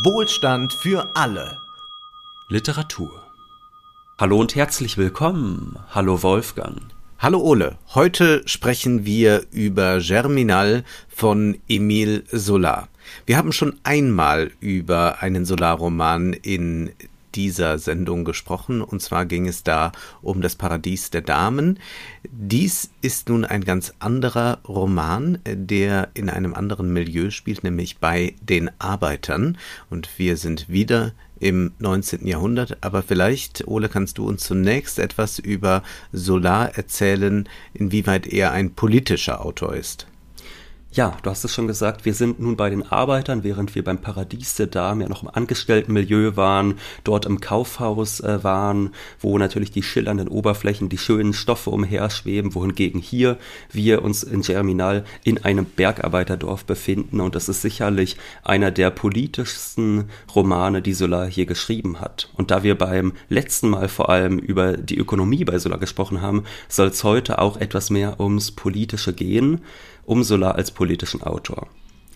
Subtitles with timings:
[0.00, 1.60] Wohlstand für alle.
[2.48, 3.10] Literatur.
[4.18, 5.78] Hallo und herzlich willkommen.
[5.90, 6.80] Hallo Wolfgang.
[7.18, 7.76] Hallo Ole.
[7.92, 12.88] Heute sprechen wir über Germinal von Emile Solar.
[13.26, 16.92] Wir haben schon einmal über einen Solarroman in
[17.34, 19.92] dieser Sendung gesprochen, und zwar ging es da
[20.22, 21.78] um das Paradies der Damen.
[22.30, 28.34] Dies ist nun ein ganz anderer Roman, der in einem anderen Milieu spielt, nämlich bei
[28.40, 29.58] den Arbeitern.
[29.90, 32.26] Und wir sind wieder im 19.
[32.26, 32.78] Jahrhundert.
[32.82, 39.44] Aber vielleicht, Ole, kannst du uns zunächst etwas über Solar erzählen, inwieweit er ein politischer
[39.44, 40.06] Autor ist.
[40.94, 43.96] Ja, du hast es schon gesagt, wir sind nun bei den Arbeitern, während wir beim
[43.96, 49.70] Paradies der Damen ja noch im Angestelltenmilieu waren, dort im Kaufhaus äh, waren, wo natürlich
[49.70, 53.38] die schillernden Oberflächen, die schönen Stoffe umherschweben, wohingegen hier
[53.72, 60.10] wir uns in Germinal in einem Bergarbeiterdorf befinden und das ist sicherlich einer der politischsten
[60.34, 62.28] Romane, die Solar hier geschrieben hat.
[62.34, 66.44] Und da wir beim letzten Mal vor allem über die Ökonomie bei Solar gesprochen haben,
[66.68, 69.62] soll es heute auch etwas mehr ums Politische gehen
[70.12, 71.68] um Solar als politischen Autor.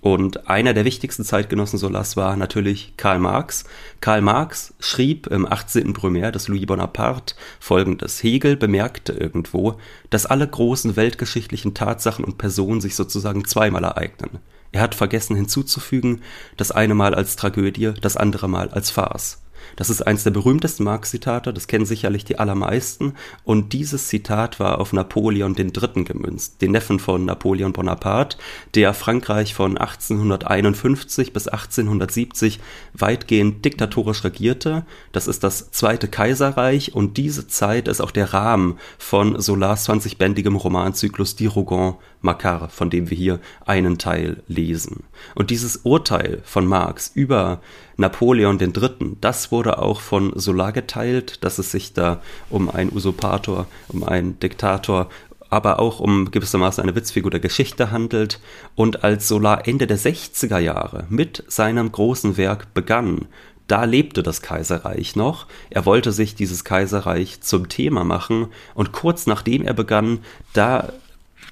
[0.03, 3.65] Und einer der wichtigsten Zeitgenossen Solas war natürlich Karl Marx.
[4.03, 5.95] Karl Marx schrieb im 18.
[5.95, 8.23] Brumaire des Louis Bonaparte folgendes.
[8.23, 9.79] Hegel bemerkte irgendwo,
[10.11, 14.41] dass alle großen weltgeschichtlichen Tatsachen und Personen sich sozusagen zweimal ereignen.
[14.73, 16.21] Er hat vergessen hinzuzufügen,
[16.59, 19.43] das eine Mal als Tragödie, das andere Mal als Farce.
[19.75, 23.15] Das ist eines der berühmtesten Marx-Zitate, das kennen sicherlich die allermeisten.
[23.45, 26.05] Und dieses Zitat war auf Napoleon III.
[26.05, 28.39] gemünzt, den Neffen von Napoleon Bonaparte,
[28.75, 32.61] der Frankreich von 1851 bis 1870
[32.95, 34.85] weitgehend diktatorisch regierte.
[35.13, 40.57] Das ist das Zweite Kaiserreich und diese Zeit ist auch der Rahmen von Solars 20-bändigem
[40.57, 45.05] Romanzyklus Die Rougon Makar, von dem wir hier einen Teil lesen.
[45.35, 47.61] Und dieses Urteil von Marx über
[47.97, 53.67] Napoleon III., das wurde auch von Solar geteilt, dass es sich da um einen Usurpator,
[53.89, 55.09] um einen Diktator,
[55.49, 58.41] aber auch um gewissermaßen eine Witzfigur der Geschichte handelt.
[58.75, 63.27] Und als Solar Ende der 60er Jahre mit seinem großen Werk begann,
[63.67, 65.47] da lebte das Kaiserreich noch.
[65.71, 70.21] Er wollte sich dieses Kaiserreich zum Thema machen und kurz nachdem er begann,
[70.53, 70.93] da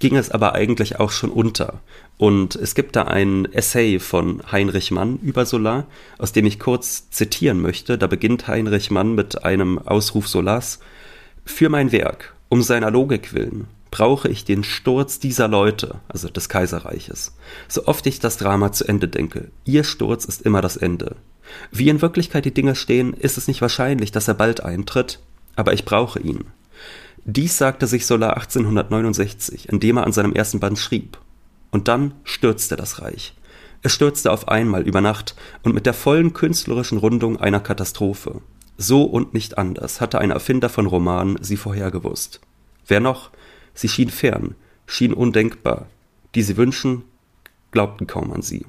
[0.05, 1.81] ging es aber eigentlich auch schon unter.
[2.19, 5.87] Und es gibt da ein Essay von Heinrich Mann über Solar,
[6.19, 7.97] aus dem ich kurz zitieren möchte.
[7.97, 10.81] Da beginnt Heinrich Mann mit einem Ausruf Solars.
[11.47, 16.51] Für mein Werk, um seiner Logik willen, brauche ich den Sturz dieser Leute, also des
[16.51, 17.35] Kaiserreiches.
[17.67, 21.17] So oft ich das Drama zu Ende denke, ihr Sturz ist immer das Ende.
[21.73, 25.21] Wie in Wirklichkeit die Dinge stehen, ist es nicht wahrscheinlich, dass er bald eintritt,
[25.57, 26.45] aber ich brauche ihn.
[27.27, 31.19] Dies sagte sich Solar 1869, indem er an seinem ersten Band schrieb.
[31.71, 33.35] Und dann stürzte das Reich.
[33.83, 38.43] Es stürzte auf einmal über Nacht und mit der vollen künstlerischen Rundung einer Katastrophe.
[38.77, 42.41] So und nicht anders hatte ein Erfinder von Romanen sie vorhergewusst.
[42.87, 43.31] Wer noch?
[43.73, 44.55] Sie schien fern,
[44.87, 45.87] schien undenkbar.
[46.35, 47.05] Die sie wünschen,
[47.71, 48.67] glaubten kaum an sie.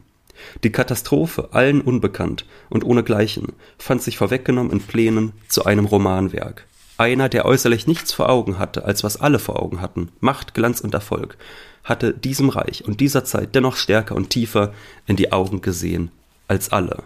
[0.64, 6.68] Die Katastrophe, allen unbekannt und ohnegleichen, fand sich vorweggenommen in Plänen zu einem Romanwerk.
[6.98, 10.80] Einer, der äußerlich nichts vor Augen hatte, als was alle vor Augen hatten, Macht, Glanz
[10.80, 11.38] und Erfolg,
[11.84, 14.74] hatte diesem Reich und dieser Zeit dennoch stärker und tiefer
[15.06, 16.12] in die Augen gesehen
[16.48, 17.04] als alle.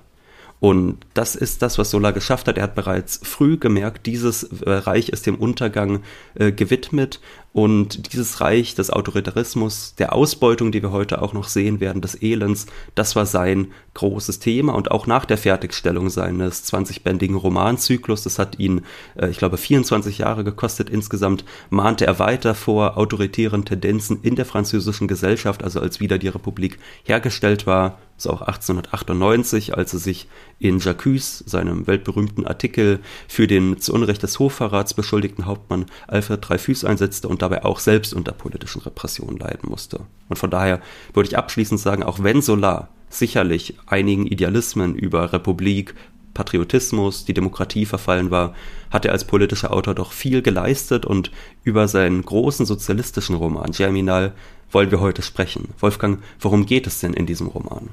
[0.60, 2.58] Und das ist das, was Sola geschafft hat.
[2.58, 6.02] Er hat bereits früh gemerkt, dieses äh, Reich ist dem Untergang
[6.36, 11.80] äh, gewidmet und dieses Reich des Autoritarismus, der Ausbeutung, die wir heute auch noch sehen
[11.80, 17.36] werden, des Elends, das war sein großes Thema und auch nach der Fertigstellung seines 20-bändigen
[17.36, 18.82] Romanzyklus, das hat ihn,
[19.16, 20.90] äh, ich glaube, 24 Jahre gekostet.
[20.90, 26.28] Insgesamt, mahnte er weiter vor autoritären Tendenzen in der französischen Gesellschaft, also als wieder die
[26.28, 30.28] Republik hergestellt war, so auch 1898, als er sich
[30.60, 36.84] in Jacques, seinem weltberühmten Artikel, für den zu Unrecht des Hofverrats beschuldigten Hauptmann Alfred Dreyfus
[36.84, 40.02] einsetzte und dabei auch selbst unter politischen Repressionen leiden musste.
[40.28, 40.82] Und von daher
[41.14, 45.96] würde ich abschließend sagen, auch wenn Solar sicherlich einigen Idealismen über Republik,
[46.34, 48.54] Patriotismus, die Demokratie verfallen war,
[48.92, 51.32] hat er als politischer Autor doch viel geleistet und
[51.64, 54.34] über seinen großen sozialistischen Roman Germinal
[54.72, 55.70] wollen wir heute sprechen.
[55.80, 57.90] Wolfgang, worum geht es denn in diesem Roman?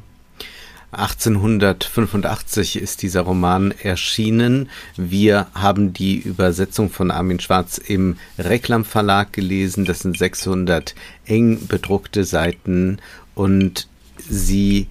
[0.97, 4.71] 1885 ist dieser Roman erschienen.
[4.97, 9.85] Wir haben die Übersetzung von Armin Schwarz im Reklam Verlag gelesen.
[9.85, 10.95] Das sind 600
[11.27, 12.99] eng bedruckte Seiten
[13.35, 13.89] und
[14.27, 14.89] sie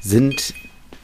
[0.00, 0.52] sind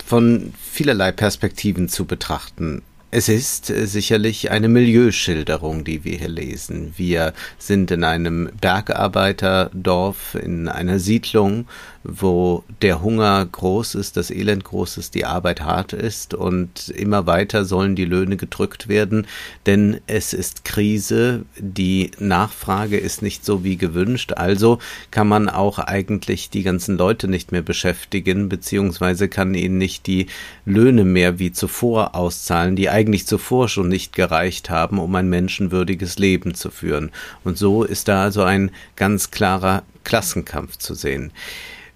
[0.05, 2.83] von vielerlei Perspektiven zu betrachten.
[3.11, 6.93] Es ist äh, sicherlich eine Milieuschilderung, die wir hier lesen.
[6.99, 11.67] Wir sind in einem Bergarbeiterdorf, in einer Siedlung
[12.05, 17.27] wo der Hunger groß ist, das Elend groß ist, die Arbeit hart ist und immer
[17.27, 19.27] weiter sollen die Löhne gedrückt werden,
[19.67, 24.79] denn es ist Krise, die Nachfrage ist nicht so wie gewünscht, also
[25.11, 30.27] kann man auch eigentlich die ganzen Leute nicht mehr beschäftigen, beziehungsweise kann ihnen nicht die
[30.65, 36.19] Löhne mehr wie zuvor auszahlen, die eigentlich zuvor schon nicht gereicht haben, um ein menschenwürdiges
[36.19, 37.11] Leben zu führen.
[37.45, 41.33] Und so ist da also ein ganz klarer Klassenkampf zu sehen.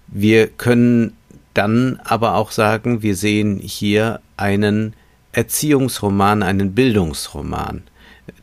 [0.07, 1.17] Wir können
[1.55, 4.93] dann aber auch sagen, wir sehen hier einen
[5.31, 7.81] Erziehungsroman, einen Bildungsroman.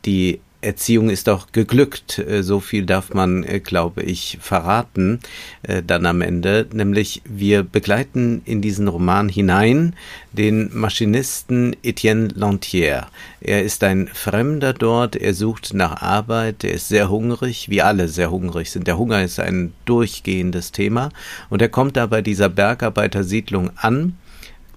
[0.05, 2.19] Die Erziehung ist auch geglückt.
[2.19, 5.21] Äh, so viel darf man, äh, glaube ich, verraten
[5.62, 6.67] äh, dann am Ende.
[6.73, 9.95] Nämlich wir begleiten in diesen Roman hinein
[10.33, 13.07] den Maschinisten Etienne Lantier.
[13.41, 18.09] Er ist ein Fremder dort, er sucht nach Arbeit, er ist sehr hungrig, wie alle
[18.09, 18.87] sehr hungrig sind.
[18.87, 21.11] Der Hunger ist ein durchgehendes Thema
[21.49, 24.17] und er kommt da bei dieser Bergarbeitersiedlung an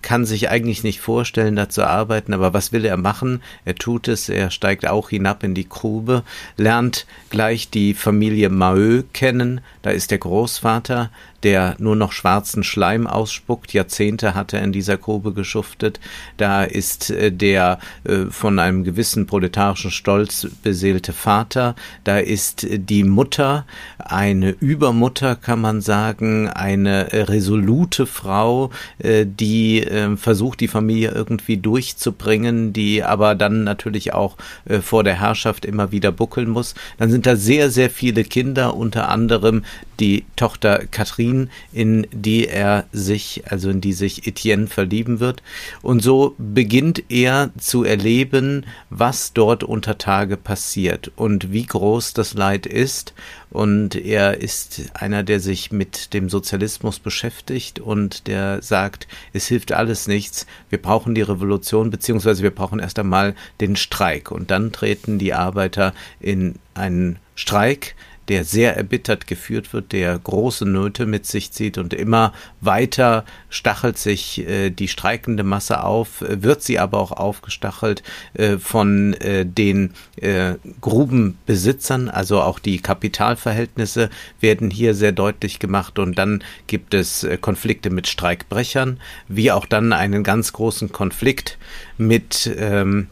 [0.03, 3.41] kann sich eigentlich nicht vorstellen, da zu arbeiten, aber was will er machen?
[3.65, 6.23] Er tut es, er steigt auch hinab in die Grube,
[6.57, 11.09] lernt gleich die Familie Maheu kennen, da ist der Großvater,
[11.43, 13.73] der nur noch schwarzen Schleim ausspuckt.
[13.73, 15.99] Jahrzehnte hat er in dieser Grube geschuftet.
[16.37, 21.75] Da ist äh, der äh, von einem gewissen proletarischen Stolz beseelte Vater.
[22.03, 23.65] Da ist äh, die Mutter,
[23.99, 28.69] eine Übermutter kann man sagen, eine resolute Frau,
[29.01, 29.85] die
[30.15, 34.37] versucht, die Familie irgendwie durchzubringen, die aber dann natürlich auch
[34.81, 36.75] vor der Herrschaft immer wieder buckeln muss.
[36.97, 39.63] Dann sind da sehr, sehr viele Kinder, unter anderem
[39.99, 41.32] die Tochter Katrin,
[41.71, 45.43] in die er sich, also in die sich Etienne verlieben wird.
[45.81, 52.33] Und so beginnt er zu erleben, was dort unter Tage passiert und wie groß das
[52.33, 53.13] Leid ist.
[53.49, 59.71] Und er ist einer, der sich mit dem Sozialismus beschäftigt und der sagt, es hilft
[59.71, 64.31] alles nichts, wir brauchen die Revolution, beziehungsweise wir brauchen erst einmal den Streik.
[64.31, 67.95] Und dann treten die Arbeiter in einen Streik,
[68.29, 73.97] der sehr erbittert geführt wird, der große Nöte mit sich zieht und immer weiter stachelt
[73.97, 78.03] sich äh, die streikende Masse auf, äh, wird sie aber auch aufgestachelt
[78.33, 84.09] äh, von äh, den äh, Grubenbesitzern, also auch die Kapitalverhältnisse
[84.39, 89.65] werden hier sehr deutlich gemacht und dann gibt es äh, Konflikte mit Streikbrechern, wie auch
[89.65, 91.57] dann einen ganz großen Konflikt
[91.97, 93.07] mit ähm,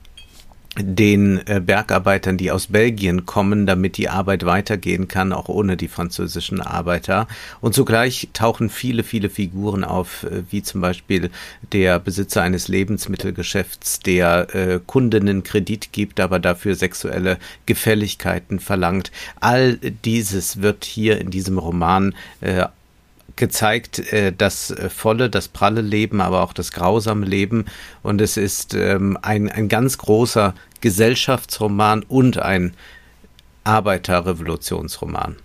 [0.77, 5.89] den äh, Bergarbeitern, die aus Belgien kommen, damit die Arbeit weitergehen kann, auch ohne die
[5.89, 7.27] französischen Arbeiter.
[7.59, 11.29] Und zugleich tauchen viele, viele Figuren auf, äh, wie zum Beispiel
[11.73, 19.11] der Besitzer eines Lebensmittelgeschäfts, der äh, Kundinnen Kredit gibt, aber dafür sexuelle Gefälligkeiten verlangt.
[19.41, 22.65] All dieses wird hier in diesem Roman äh,
[23.41, 27.65] gezeigt, äh, das äh, volle, das pralle Leben, aber auch das grausame Leben.
[28.03, 32.75] Und es ist ähm, ein, ein ganz großer Gesellschaftsroman und ein
[33.63, 35.37] Arbeiterrevolutionsroman.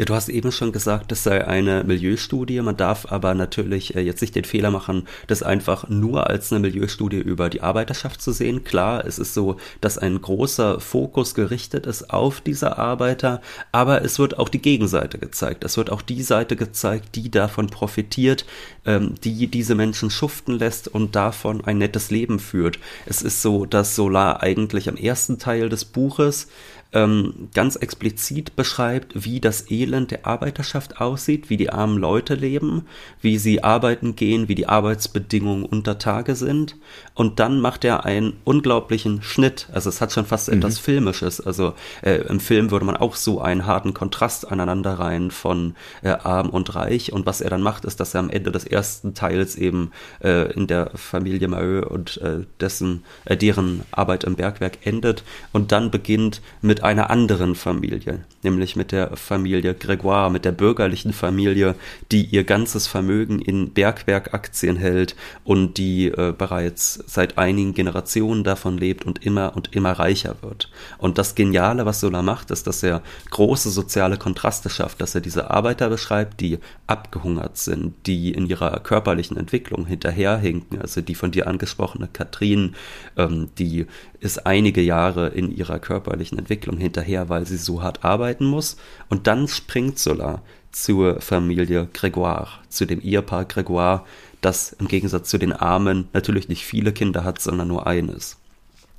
[0.00, 2.62] Ja, du hast eben schon gesagt, das sei eine Milieustudie.
[2.62, 6.60] Man darf aber natürlich äh, jetzt nicht den Fehler machen, das einfach nur als eine
[6.60, 8.64] Milieustudie über die Arbeiterschaft zu sehen.
[8.64, 13.42] Klar, es ist so, dass ein großer Fokus gerichtet ist auf diese Arbeiter,
[13.72, 15.64] aber es wird auch die Gegenseite gezeigt.
[15.64, 18.46] Es wird auch die Seite gezeigt, die davon profitiert,
[18.86, 22.78] ähm, die diese Menschen schuften lässt und davon ein nettes Leben führt.
[23.04, 26.48] Es ist so, dass Solar eigentlich am ersten Teil des Buches
[26.92, 32.86] ähm, ganz explizit beschreibt, wie das Elend der Arbeiterschaft aussieht, wie die armen Leute leben,
[33.20, 36.76] wie sie arbeiten gehen, wie die Arbeitsbedingungen unter Tage sind.
[37.14, 39.68] Und dann macht er einen unglaublichen Schnitt.
[39.72, 40.58] Also es hat schon fast mhm.
[40.58, 41.40] etwas Filmisches.
[41.40, 46.08] Also äh, im Film würde man auch so einen harten Kontrast aneinander rein von äh,
[46.08, 47.12] arm und reich.
[47.12, 49.92] Und was er dann macht, ist, dass er am Ende des ersten Teils eben
[50.22, 55.72] äh, in der Familie Maheu und äh, dessen, äh, deren Arbeit im Bergwerk endet und
[55.72, 61.74] dann beginnt mit einer anderen Familie, nämlich mit der Familie Grégoire, mit der bürgerlichen Familie,
[62.12, 68.78] die ihr ganzes Vermögen in Bergwerkaktien hält und die äh, bereits seit einigen Generationen davon
[68.78, 70.70] lebt und immer und immer reicher wird.
[70.98, 75.20] Und das Geniale, was Sola macht, ist, dass er große soziale Kontraste schafft, dass er
[75.20, 81.30] diese Arbeiter beschreibt, die abgehungert sind, die in ihrer körperlichen Entwicklung hinterherhinken, also die von
[81.30, 82.74] dir angesprochene Katrin,
[83.16, 83.86] ähm, die
[84.20, 88.76] ist einige Jahre in ihrer körperlichen Entwicklung hinterher, weil sie so hart arbeiten muss.
[89.08, 94.02] Und dann springt Sola zur Familie Grégoire, zu dem Ehepaar Grégoire,
[94.40, 98.36] das im Gegensatz zu den Armen natürlich nicht viele Kinder hat, sondern nur eines.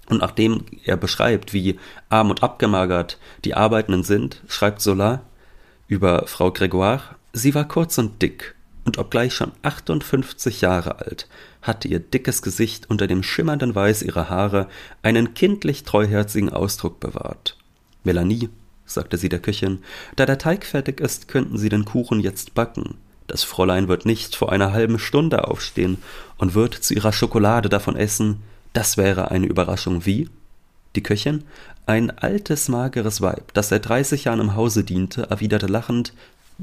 [0.10, 5.22] Und nachdem er beschreibt, wie arm und abgemagert die Arbeitenden sind, schreibt Sola
[5.88, 7.01] über Frau Grégoire,
[7.34, 11.28] Sie war kurz und dick, und obgleich schon 58 Jahre alt,
[11.62, 14.68] hatte ihr dickes Gesicht unter dem schimmernden Weiß ihrer Haare
[15.04, 17.58] einen kindlich treuherzigen Ausdruck bewahrt.
[18.03, 18.50] Melanie,
[18.86, 19.79] sagte sie der Köchin,
[20.15, 22.96] da der Teig fertig ist, könnten Sie den Kuchen jetzt backen.
[23.27, 25.98] Das Fräulein wird nicht vor einer halben Stunde aufstehen
[26.38, 28.41] und wird zu ihrer Schokolade davon essen.
[28.74, 30.05] Das wäre eine Überraschung.
[30.05, 30.29] Wie?
[30.96, 31.46] Die Köchin,
[31.86, 36.13] ein altes, mageres Weib, das seit dreißig Jahren im Hause diente, erwiderte lachend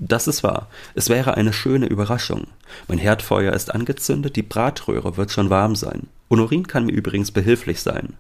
[0.01, 0.69] das ist wahr.
[0.95, 2.47] Es wäre eine schöne Überraschung.
[2.87, 6.07] Mein Herdfeuer ist angezündet, die Bratröhre wird schon warm sein.
[6.31, 8.15] Honorin kann mir übrigens behilflich sein.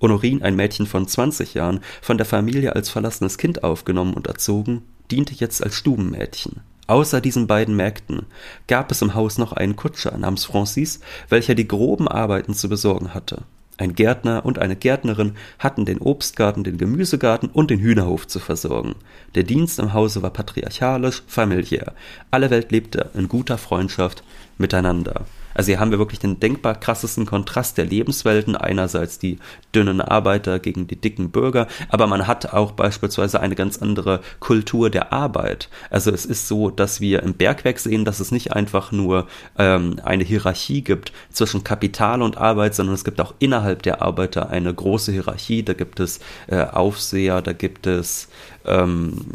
[0.00, 4.82] Honorin, ein Mädchen von 20 Jahren, von der Familie als verlassenes Kind aufgenommen und erzogen,
[5.10, 6.60] diente jetzt als Stubenmädchen.
[6.86, 8.26] Außer diesen beiden Mägden
[8.66, 13.14] gab es im Haus noch einen Kutscher namens Francis, welcher die groben Arbeiten zu besorgen
[13.14, 13.42] hatte.
[13.80, 18.96] Ein Gärtner und eine Gärtnerin hatten den Obstgarten, den Gemüsegarten und den Hühnerhof zu versorgen.
[19.34, 21.94] Der Dienst im Hause war patriarchalisch, familiär.
[22.30, 24.22] Alle Welt lebte in guter Freundschaft
[24.58, 25.24] miteinander.
[25.60, 28.56] Also hier haben wir wirklich den denkbar krassesten Kontrast der Lebenswelten.
[28.56, 29.38] Einerseits die
[29.74, 34.88] dünnen Arbeiter gegen die dicken Bürger, aber man hat auch beispielsweise eine ganz andere Kultur
[34.88, 35.68] der Arbeit.
[35.90, 39.26] Also es ist so, dass wir im Bergwerk sehen, dass es nicht einfach nur
[39.58, 44.48] ähm, eine Hierarchie gibt zwischen Kapital und Arbeit, sondern es gibt auch innerhalb der Arbeiter
[44.48, 45.62] eine große Hierarchie.
[45.62, 48.28] Da gibt es äh, Aufseher, da gibt es
[48.64, 49.26] ähm,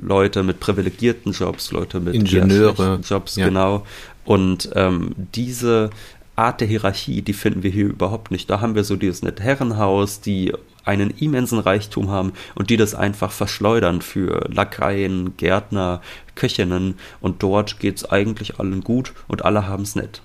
[0.00, 3.48] Leute mit privilegierten Jobs, Leute mit Ingenieure Jobs, ja.
[3.48, 3.84] genau.
[4.26, 5.90] Und ähm, diese
[6.36, 8.50] Art der Hierarchie, die finden wir hier überhaupt nicht.
[8.50, 10.52] Da haben wir so dieses nette Herrenhaus, die
[10.84, 16.02] einen immensen Reichtum haben und die das einfach verschleudern für Lackeien, Gärtner,
[16.34, 20.20] Köchinnen und dort geht es eigentlich allen gut und alle haben es nett.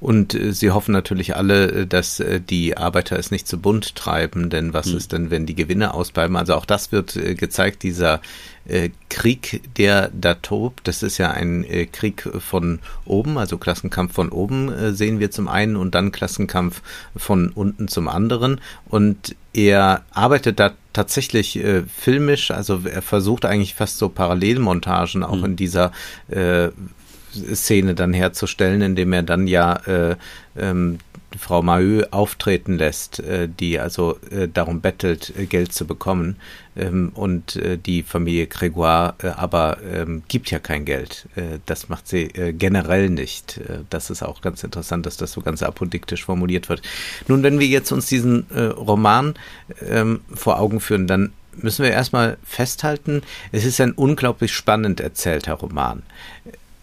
[0.00, 3.94] Und äh, sie hoffen natürlich alle, äh, dass äh, die Arbeiter es nicht zu bunt
[3.94, 4.96] treiben, denn was mhm.
[4.96, 6.36] ist denn, wenn die Gewinne ausbleiben?
[6.36, 8.20] Also auch das wird gezeigt, dieser
[9.10, 10.88] Krieg, der da tobt.
[10.88, 15.76] Das ist ja ein Krieg von oben, also Klassenkampf von oben sehen wir zum einen
[15.76, 16.80] und dann Klassenkampf
[17.14, 18.62] von unten zum anderen.
[18.86, 25.36] Und er arbeitet da tatsächlich äh, filmisch, also er versucht eigentlich fast so Parallelmontagen auch
[25.36, 25.44] mhm.
[25.44, 25.92] in dieser
[26.28, 26.68] äh,
[27.34, 30.16] Szene dann herzustellen, indem er dann ja äh,
[30.56, 30.98] ähm,
[31.38, 36.36] Frau Maheu auftreten lässt, äh, die also äh, darum bettelt, äh, Geld zu bekommen.
[36.76, 41.28] Ähm, und äh, die Familie Grégoire äh, aber ähm, gibt ja kein Geld.
[41.66, 43.60] Das macht sie generell nicht.
[43.90, 46.82] das ist auch ganz interessant, dass das so ganz apodiktisch formuliert wird.
[47.28, 49.34] Nun, wenn wir jetzt uns diesen Roman
[49.88, 53.22] ähm, vor Augen führen, dann müssen wir erstmal festhalten,
[53.52, 56.02] es ist ein unglaublich spannend erzählter Roman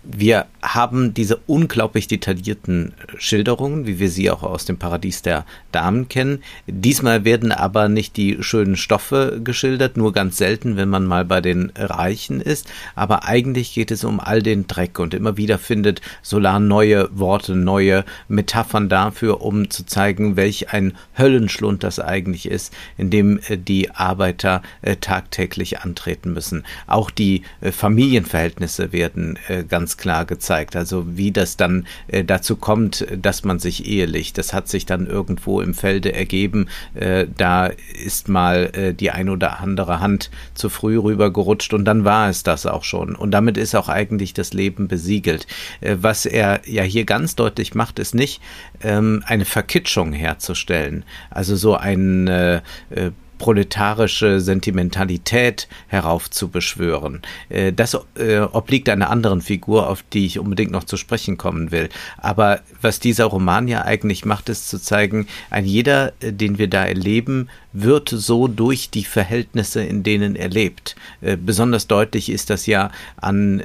[0.03, 6.09] wir haben diese unglaublich detaillierten Schilderungen, wie wir sie auch aus dem Paradies der Damen
[6.09, 6.43] kennen.
[6.67, 11.41] Diesmal werden aber nicht die schönen Stoffe geschildert, nur ganz selten, wenn man mal bei
[11.41, 12.67] den Reichen ist.
[12.95, 17.55] Aber eigentlich geht es um all den Dreck und immer wieder findet Solar neue Worte,
[17.55, 23.57] neue Metaphern dafür, um zu zeigen, welch ein Höllenschlund das eigentlich ist, in dem äh,
[23.57, 26.63] die Arbeiter äh, tagtäglich antreten müssen.
[26.87, 29.37] Auch die äh, Familienverhältnisse werden
[29.69, 30.75] ganz ganz klar gezeigt.
[30.75, 34.37] Also wie das dann äh, dazu kommt, dass man sich ehelicht.
[34.37, 36.67] Das hat sich dann irgendwo im Felde ergeben.
[36.93, 42.05] Äh, da ist mal äh, die ein oder andere Hand zu früh rübergerutscht und dann
[42.05, 43.15] war es das auch schon.
[43.15, 45.45] Und damit ist auch eigentlich das Leben besiegelt.
[45.81, 48.41] Äh, was er ja hier ganz deutlich macht, ist nicht
[48.81, 51.03] ähm, eine Verkitschung herzustellen.
[51.29, 57.23] Also so ein äh, äh proletarische Sentimentalität heraufzubeschwören.
[57.49, 61.71] Äh, das äh, obliegt einer anderen Figur, auf die ich unbedingt noch zu sprechen kommen
[61.71, 61.89] will.
[62.19, 66.67] Aber was dieser Roman ja eigentlich macht, ist zu zeigen, ein jeder, äh, den wir
[66.67, 70.97] da erleben, wird so durch die Verhältnisse, in denen er lebt.
[71.21, 73.63] Besonders deutlich ist das ja an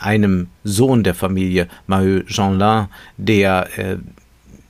[0.00, 3.68] einem Sohn der Familie, Maheu Jeanlin, der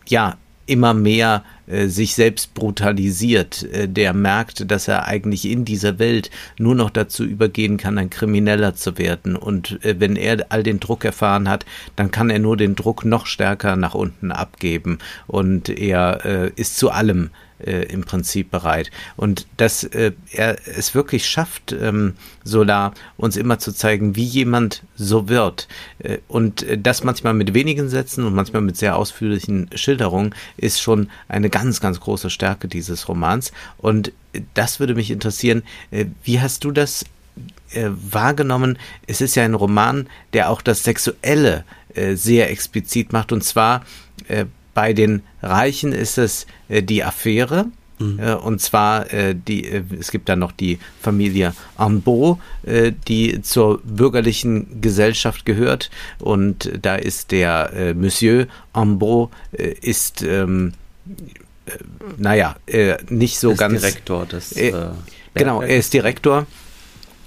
[0.07, 1.57] ja immer mehr äh,
[1.88, 7.25] sich selbst brutalisiert, äh, der merkt, dass er eigentlich in dieser Welt nur noch dazu
[7.25, 9.37] übergehen kann, ein Krimineller zu werden.
[9.37, 13.04] Und äh, wenn er all den Druck erfahren hat, dann kann er nur den Druck
[13.04, 14.98] noch stärker nach unten abgeben.
[15.26, 17.30] Und er äh, ist zu allem
[17.64, 18.90] äh, im Prinzip bereit.
[19.16, 24.82] Und dass äh, er es wirklich schafft, ähm, Solar uns immer zu zeigen, wie jemand
[24.96, 25.68] so wird.
[25.98, 30.80] Äh, und äh, das manchmal mit wenigen Sätzen und manchmal mit sehr ausführlichen Schilderungen ist
[30.80, 33.52] schon eine ganz, ganz große Stärke dieses Romans.
[33.76, 34.12] Und
[34.54, 35.62] das würde mich interessieren.
[35.90, 37.04] Äh, wie hast du das
[37.72, 38.78] äh, wahrgenommen?
[39.06, 41.64] Es ist ja ein Roman, der auch das Sexuelle
[42.14, 43.84] sehr explizit macht und zwar
[44.78, 47.66] bei den Reichen ist es äh, die Affäre
[47.99, 48.20] Mhm.
[48.20, 53.42] Äh, und zwar, äh, die, äh, es gibt dann noch die Familie Ambeau, äh, die
[53.42, 55.90] zur bürgerlichen Gesellschaft gehört.
[56.20, 60.75] Und da ist der Monsieur Ambeau, äh, ist, ähm,
[62.16, 62.54] naja,
[63.08, 63.80] nicht so ist ganz.
[63.80, 64.54] Direktor des.
[65.35, 66.47] genau, er ist Direktor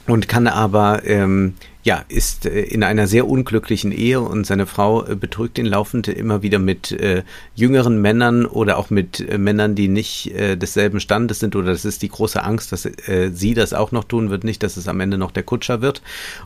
[0.07, 5.05] und kann aber ähm, ja, ist äh, in einer sehr unglücklichen Ehe und seine Frau
[5.05, 7.23] äh, betrügt ihn laufend immer wieder mit äh,
[7.55, 11.85] jüngeren Männern oder auch mit äh, Männern, die nicht äh, desselben Standes sind oder das
[11.85, 14.87] ist die große Angst, dass äh, sie das auch noch tun wird, nicht, dass es
[14.87, 16.01] am Ende noch der Kutscher wird.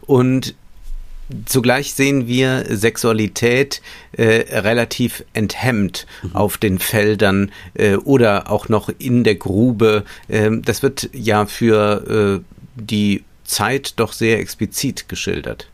[0.05, 0.55] Und
[1.45, 6.35] Zugleich sehen wir Sexualität äh, relativ enthemmt mhm.
[6.35, 10.03] auf den Feldern äh, oder auch noch in der Grube.
[10.29, 15.69] Ähm, das wird ja für äh, die Zeit doch sehr explizit geschildert.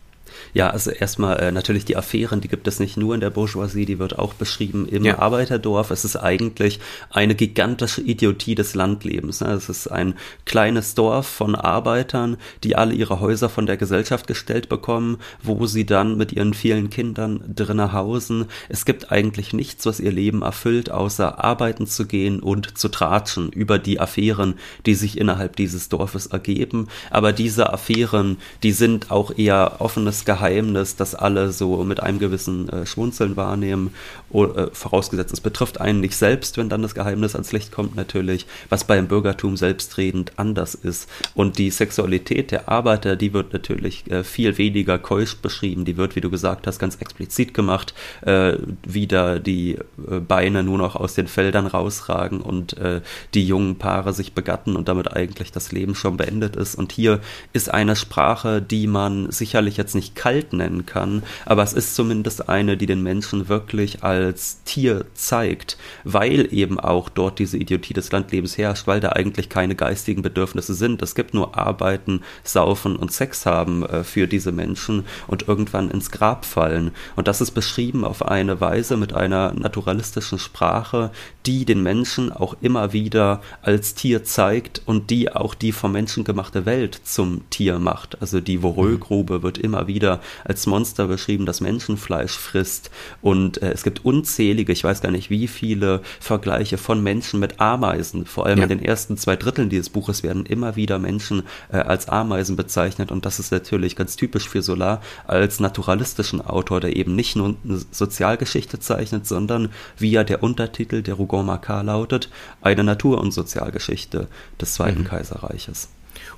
[0.53, 3.86] Ja, also erstmal äh, natürlich die Affären, die gibt es nicht nur in der Bourgeoisie,
[3.86, 5.20] die wird auch beschrieben im ja.
[5.20, 5.91] Arbeiterdorf.
[5.91, 6.79] Es ist eigentlich
[7.10, 9.41] eine gigantische Idiotie des Landlebens.
[9.41, 9.51] Ne?
[9.53, 10.15] Es ist ein
[10.46, 15.86] kleines Dorf von Arbeitern, die alle ihre Häuser von der Gesellschaft gestellt bekommen, wo sie
[15.86, 18.46] dann mit ihren vielen Kindern drinnen hausen.
[18.67, 23.51] Es gibt eigentlich nichts, was ihr Leben erfüllt, außer arbeiten zu gehen und zu tratschen
[23.51, 24.55] über die Affären,
[24.86, 26.88] die sich innerhalb dieses Dorfes ergeben.
[27.10, 32.18] Aber diese Affären, die sind auch eher offenes Geheimnis Geheimnis, das alle so mit einem
[32.18, 33.94] gewissen äh, Schmunzeln wahrnehmen,
[34.32, 37.96] oder, äh, vorausgesetzt es betrifft einen nicht selbst, wenn dann das Geheimnis ans Licht kommt
[37.96, 41.08] natürlich, was beim Bürgertum selbstredend anders ist.
[41.36, 46.16] Und die Sexualität der Arbeiter, die wird natürlich äh, viel weniger keusch beschrieben, die wird,
[46.16, 49.78] wie du gesagt hast, ganz explizit gemacht, äh, wieder die
[50.10, 53.02] äh, Beine nur noch aus den Feldern rausragen und äh,
[53.36, 56.74] die jungen Paare sich begatten und damit eigentlich das Leben schon beendet ist.
[56.76, 57.20] Und hier
[57.54, 61.94] ist eine Sprache, die man sicherlich jetzt nicht kalt kalt nennen kann, aber es ist
[61.94, 67.94] zumindest eine, die den Menschen wirklich als Tier zeigt, weil eben auch dort diese Idiotie
[67.94, 71.02] des Landlebens herrscht, weil da eigentlich keine geistigen Bedürfnisse sind.
[71.02, 76.12] Es gibt nur Arbeiten, Saufen und Sex haben äh, für diese Menschen und irgendwann ins
[76.12, 76.92] Grab fallen.
[77.18, 81.12] Und das ist beschrieben auf eine Weise mit einer naturalistischen Sprache,
[81.46, 86.24] die den Menschen auch immer wieder als Tier zeigt und die auch die vom Menschen
[86.24, 88.22] gemachte Welt zum Tier macht.
[88.22, 92.92] Also die Vorögrube wird immer wieder als Monster beschrieben, das Menschenfleisch frisst.
[93.22, 97.60] Und äh, es gibt unzählige, ich weiß gar nicht wie viele Vergleiche von Menschen mit
[97.60, 98.25] Ameisen.
[98.25, 98.64] Vor allem ja.
[98.64, 103.12] in den ersten zwei Dritteln dieses Buches werden immer wieder Menschen äh, als Ameisen bezeichnet.
[103.12, 107.55] Und das ist natürlich ganz typisch für Solar als naturalistischen Autor, der eben nicht nur
[107.64, 112.29] eine Sozialgeschichte zeichnet, sondern wie ja der Untertitel der Rougon Macquart lautet,
[112.62, 114.27] eine Natur- und Sozialgeschichte
[114.60, 115.05] des Zweiten mhm.
[115.05, 115.90] Kaiserreiches.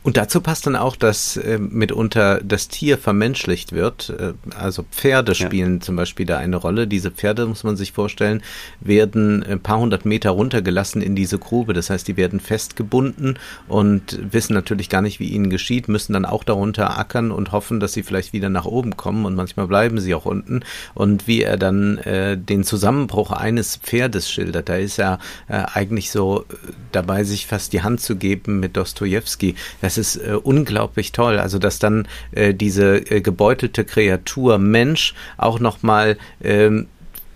[0.04, 4.10] Und dazu passt dann auch, dass äh, mitunter das Tier vermenschlicht wird.
[4.10, 5.80] Äh, also Pferde spielen ja.
[5.80, 6.88] zum Beispiel da eine Rolle.
[6.88, 8.44] Diese Pferde, muss man sich vorstellen,
[8.82, 11.74] werden ein paar hundert Meter runtergelassen in diese Grube.
[11.74, 13.39] Das heißt, die werden festgebunden
[13.70, 17.80] und wissen natürlich gar nicht, wie ihnen geschieht, müssen dann auch darunter ackern und hoffen,
[17.80, 19.26] dass sie vielleicht wieder nach oben kommen.
[19.26, 20.63] Und manchmal bleiben sie auch unten.
[20.94, 26.12] Und wie er dann äh, den Zusammenbruch eines Pferdes schildert, da ist er äh, eigentlich
[26.12, 26.44] so
[26.92, 29.56] dabei, sich fast die Hand zu geben mit Dostoevsky.
[29.82, 31.38] Das das ist äh, unglaublich toll.
[31.38, 36.88] Also dass dann äh, diese äh, gebeutelte Kreatur Mensch auch nochmal ähm,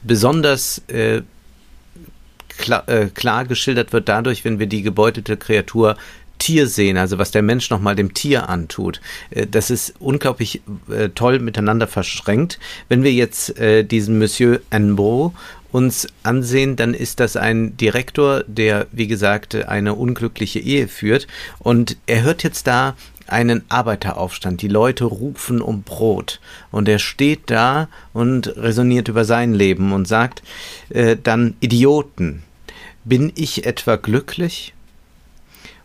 [0.03, 1.21] besonders äh,
[2.57, 5.97] klar, äh, klar geschildert wird dadurch, wenn wir die gebeutelte Kreatur
[6.39, 9.01] Tier sehen, also was der Mensch nochmal dem Tier antut.
[9.29, 12.59] Äh, das ist unglaublich äh, toll miteinander verschränkt.
[12.89, 15.33] Wenn wir jetzt äh, diesen Monsieur Enbo
[15.77, 21.27] uns ansehen, dann ist das ein Direktor, der, wie gesagt, eine unglückliche Ehe führt.
[21.59, 22.95] Und er hört jetzt da
[23.27, 24.63] einen Arbeiteraufstand.
[24.63, 26.39] Die Leute rufen um Brot.
[26.71, 30.41] Und er steht da und resoniert über sein Leben und sagt
[30.89, 32.41] äh, dann Idioten.
[33.05, 34.73] Bin ich etwa glücklich?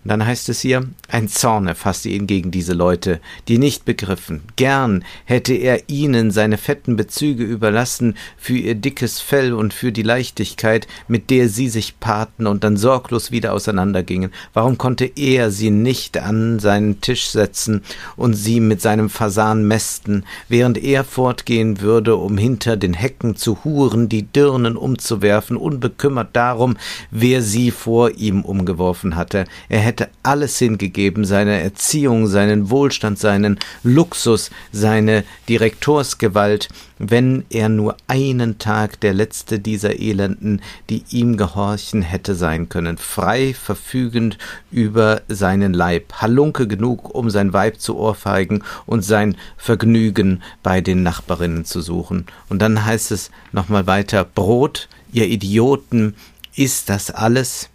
[0.05, 4.43] Und dann heißt es hier, ein Zorn erfasste ihn gegen diese Leute, die nicht begriffen.
[4.57, 10.03] Gern hätte er ihnen seine fetten Bezüge überlassen für ihr dickes Fell und für die
[10.03, 14.33] Leichtigkeit, mit der sie sich paarten und dann sorglos wieder auseinandergingen.
[14.55, 17.83] Warum konnte er sie nicht an seinen Tisch setzen
[18.17, 23.62] und sie mit seinem Fasan mästen, während er fortgehen würde, um hinter den Hecken zu
[23.62, 26.77] huren, die Dirnen umzuwerfen, unbekümmert darum,
[27.12, 29.45] wer sie vor ihm umgeworfen hatte.
[29.69, 29.91] Er hätte
[30.22, 39.00] alles hingegeben, seine Erziehung, seinen Wohlstand, seinen Luxus, seine Direktorsgewalt, wenn er nur einen Tag
[39.00, 44.38] der letzte dieser Elenden, die ihm gehorchen, hätte sein können, frei verfügend
[44.70, 51.02] über seinen Leib, Halunke genug, um sein Weib zu ohrfeigen und sein Vergnügen bei den
[51.02, 52.26] Nachbarinnen zu suchen.
[52.48, 56.14] Und dann heißt es nochmal weiter, Brot, ihr Idioten,
[56.55, 57.70] ist das alles?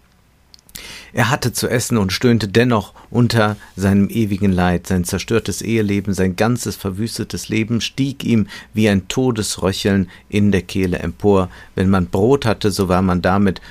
[1.18, 4.86] Er hatte zu essen und stöhnte dennoch unter seinem ewigen Leid.
[4.86, 11.00] Sein zerstörtes Eheleben, sein ganzes verwüstetes Leben stieg ihm wie ein Todesröcheln in der Kehle
[11.00, 11.50] empor.
[11.74, 13.62] Wenn man Brot hatte, so war man damit,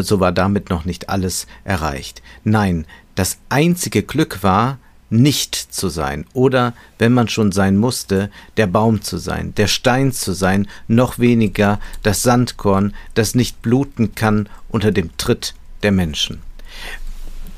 [0.00, 2.20] so war damit noch nicht alles erreicht.
[2.42, 2.84] Nein,
[3.14, 9.02] das einzige Glück war, nicht zu sein oder, wenn man schon sein musste, der Baum
[9.02, 14.90] zu sein, der Stein zu sein, noch weniger das Sandkorn, das nicht bluten kann unter
[14.90, 16.42] dem Tritt der Menschen.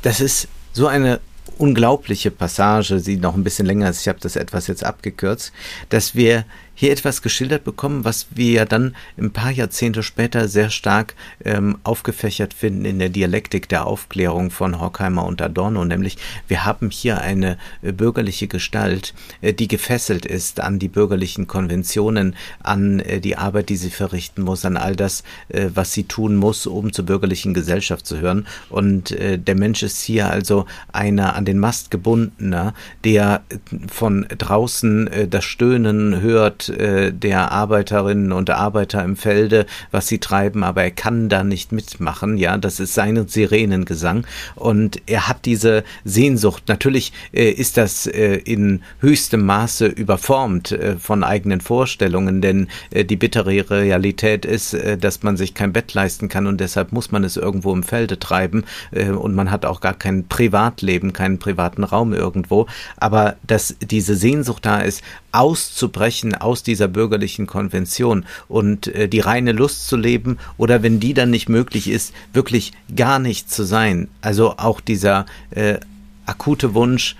[0.03, 1.21] Das ist so eine
[1.59, 5.53] unglaubliche Passage, sie noch ein bisschen länger ist, ich habe das etwas jetzt abgekürzt,
[5.91, 6.45] dass wir
[6.81, 11.15] hier etwas geschildert bekommen, was wir ja dann ein paar Jahrzehnte später sehr stark
[11.45, 16.17] ähm, aufgefächert finden in der Dialektik der Aufklärung von Horkheimer und Adorno, nämlich
[16.49, 19.13] wir haben hier eine äh, bürgerliche Gestalt,
[19.43, 24.41] äh, die gefesselt ist an die bürgerlichen Konventionen, an äh, die Arbeit, die sie verrichten
[24.41, 28.47] muss, an all das, äh, was sie tun muss, um zur bürgerlichen Gesellschaft zu hören.
[28.71, 32.73] Und äh, der Mensch ist hier also einer an den Mast gebundener,
[33.05, 33.43] der
[33.89, 40.65] von draußen das Stöhnen hört, äh, der Arbeiterinnen und Arbeiter im Felde, was sie treiben,
[40.65, 45.85] aber er kann da nicht mitmachen, ja, das ist sein Sirenengesang und er hat diese
[46.05, 46.65] Sehnsucht.
[46.69, 53.05] Natürlich äh, ist das äh, in höchstem Maße überformt äh, von eigenen Vorstellungen, denn äh,
[53.05, 57.11] die bittere Realität ist, äh, dass man sich kein Bett leisten kann und deshalb muss
[57.11, 61.85] man es irgendwo im Felde treiben und man hat auch gar kein Privatleben, keinen privaten
[61.85, 65.03] Raum irgendwo, aber dass diese Sehnsucht da ist,
[65.33, 71.15] auszubrechen aus dieser bürgerlichen Konvention und äh, die reine Lust zu leben oder wenn die
[71.15, 74.09] dann nicht möglich ist, wirklich gar nicht zu sein.
[74.21, 75.79] Also auch dieser äh,
[76.27, 77.17] akute Wunsch,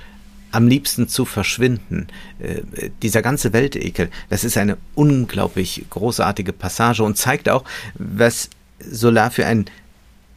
[0.53, 2.09] am liebsten zu verschwinden.
[2.41, 9.31] Äh, dieser ganze Weltekel, das ist eine unglaublich großartige Passage und zeigt auch, was Solar
[9.31, 9.67] für ein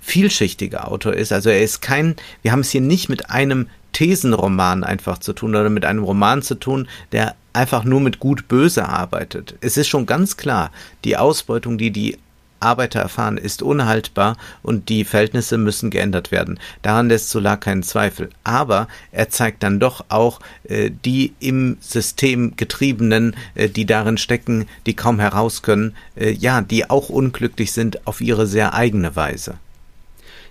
[0.01, 1.31] vielschichtiger Autor ist.
[1.31, 5.51] Also er ist kein, wir haben es hier nicht mit einem Thesenroman einfach zu tun
[5.55, 9.55] oder mit einem Roman zu tun, der einfach nur mit gut-böse arbeitet.
[9.61, 10.71] Es ist schon ganz klar,
[11.03, 12.17] die Ausbeutung, die die
[12.63, 16.59] Arbeiter erfahren, ist unhaltbar und die Verhältnisse müssen geändert werden.
[16.81, 18.29] Daran lässt Solar keinen Zweifel.
[18.43, 24.65] Aber er zeigt dann doch auch äh, die im System getriebenen, äh, die darin stecken,
[24.85, 29.55] die kaum heraus können, äh, ja, die auch unglücklich sind auf ihre sehr eigene Weise.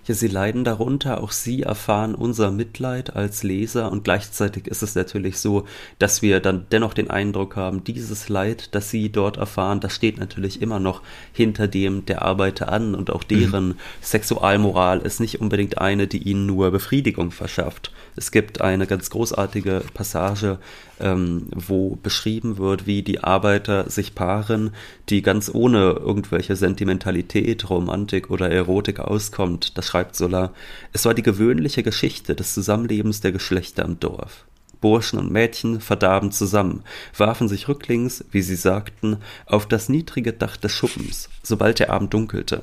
[0.05, 4.97] Ja, sie leiden darunter, auch sie erfahren unser Mitleid als Leser und gleichzeitig ist es
[4.97, 5.65] natürlich so,
[6.01, 10.19] dass wir dann dennoch den Eindruck haben, dieses Leid, das sie dort erfahren, das steht
[10.19, 13.75] natürlich immer noch hinter dem der Arbeiter an und auch deren mhm.
[14.01, 17.93] Sexualmoral ist nicht unbedingt eine, die ihnen nur Befriedigung verschafft.
[18.17, 20.59] Es gibt eine ganz großartige Passage
[21.03, 24.71] ähm, wo beschrieben wird, wie die Arbeiter sich paaren,
[25.09, 29.77] die ganz ohne irgendwelche Sentimentalität, Romantik oder Erotik auskommt.
[29.77, 30.53] Das schreibt Solar.
[30.93, 34.45] Es war die gewöhnliche Geschichte des Zusammenlebens der Geschlechter im Dorf.
[34.81, 36.83] Burschen und Mädchen verdarben zusammen,
[37.17, 42.12] warfen sich rücklings, wie sie sagten, auf das niedrige Dach des Schuppens, sobald der Abend
[42.12, 42.62] dunkelte.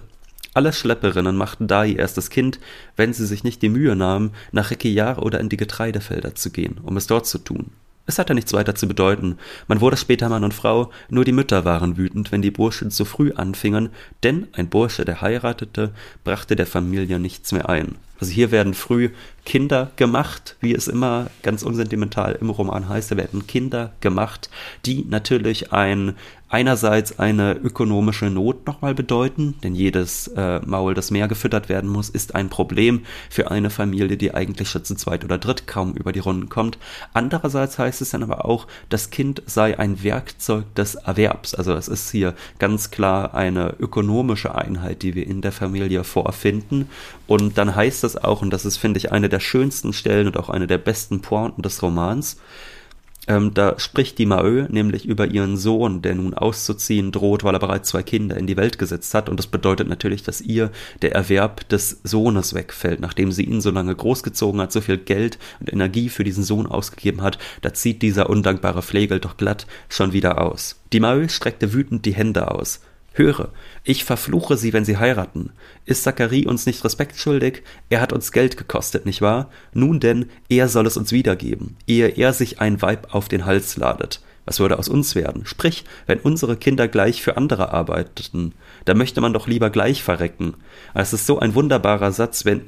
[0.53, 2.59] Alle Schlepperinnen machten da ihr erstes Kind,
[2.95, 6.79] wenn sie sich nicht die Mühe nahmen, nach Rekijar oder in die Getreidefelder zu gehen,
[6.83, 7.71] um es dort zu tun.
[8.09, 9.37] Es hatte nichts weiter zu bedeuten.
[9.67, 13.05] Man wurde später Mann und Frau, nur die Mütter waren wütend, wenn die Burschen zu
[13.05, 13.89] früh anfingen,
[14.23, 15.91] denn ein Bursche, der heiratete,
[16.23, 17.97] brachte der Familie nichts mehr ein.
[18.19, 19.11] Also hier werden früh
[19.45, 24.49] Kinder gemacht, wie es immer ganz unsentimental im Roman heißt, da werden Kinder gemacht,
[24.87, 26.15] die natürlich ein
[26.49, 32.09] einerseits eine ökonomische Not nochmal bedeuten, denn jedes äh, Maul, das mehr gefüttert werden muss,
[32.09, 36.11] ist ein Problem für eine Familie, die eigentlich schon zu zweit oder dritt kaum über
[36.11, 36.79] die Runden kommt.
[37.13, 41.53] Andererseits heißt es dann aber auch, das Kind sei ein Werkzeug des Erwerbs.
[41.53, 46.89] Also es ist hier ganz klar eine ökonomische Einheit, die wir in der Familie vorfinden.
[47.27, 50.37] Und dann heißt es auch, und das ist, finde ich, eine der schönsten Stellen und
[50.37, 52.37] auch eine der besten Pointen des Romans,
[53.29, 57.59] ähm, da spricht die Mahö nämlich über ihren Sohn, der nun auszuziehen droht, weil er
[57.59, 59.29] bereits zwei Kinder in die Welt gesetzt hat.
[59.29, 60.71] Und das bedeutet natürlich, dass ihr
[61.03, 62.99] der Erwerb des Sohnes wegfällt.
[62.99, 66.65] Nachdem sie ihn so lange großgezogen hat, so viel Geld und Energie für diesen Sohn
[66.65, 70.81] ausgegeben hat, da zieht dieser undankbare Flegel doch glatt schon wieder aus.
[70.91, 72.81] Die Mahö streckte wütend die Hände aus.
[73.13, 73.49] Höre,
[73.83, 75.51] ich verfluche sie, wenn sie heiraten.
[75.85, 77.63] Ist Zachary uns nicht Respekt schuldig?
[77.89, 79.49] Er hat uns Geld gekostet, nicht wahr?
[79.73, 83.77] Nun denn, er soll es uns wiedergeben, ehe er sich ein Weib auf den Hals
[83.77, 84.21] ladet.
[84.45, 85.45] Was würde aus uns werden?
[85.45, 88.53] Sprich, wenn unsere Kinder gleich für andere arbeiteten,
[88.85, 90.55] da möchte man doch lieber gleich verrecken.
[90.95, 92.61] Es ist so ein wunderbarer Satz, wenn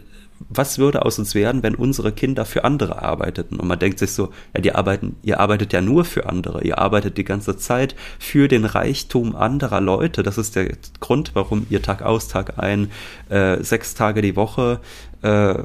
[0.50, 3.60] was würde aus uns werden, wenn unsere Kinder für andere arbeiteten?
[3.60, 6.78] Und man denkt sich so, ja, die arbeiten, ihr arbeitet ja nur für andere, ihr
[6.78, 10.24] arbeitet die ganze Zeit für den Reichtum anderer Leute.
[10.24, 12.92] Das ist der Grund, warum ihr Tag aus, Tag ein,
[13.30, 14.80] äh, sechs Tage die Woche
[15.22, 15.56] äh,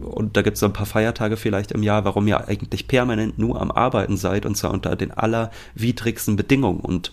[0.00, 3.38] und da gibt es so ein paar Feiertage vielleicht im Jahr, warum ihr eigentlich permanent
[3.38, 7.12] nur am Arbeiten seid und zwar unter den allerwidrigsten Bedingungen und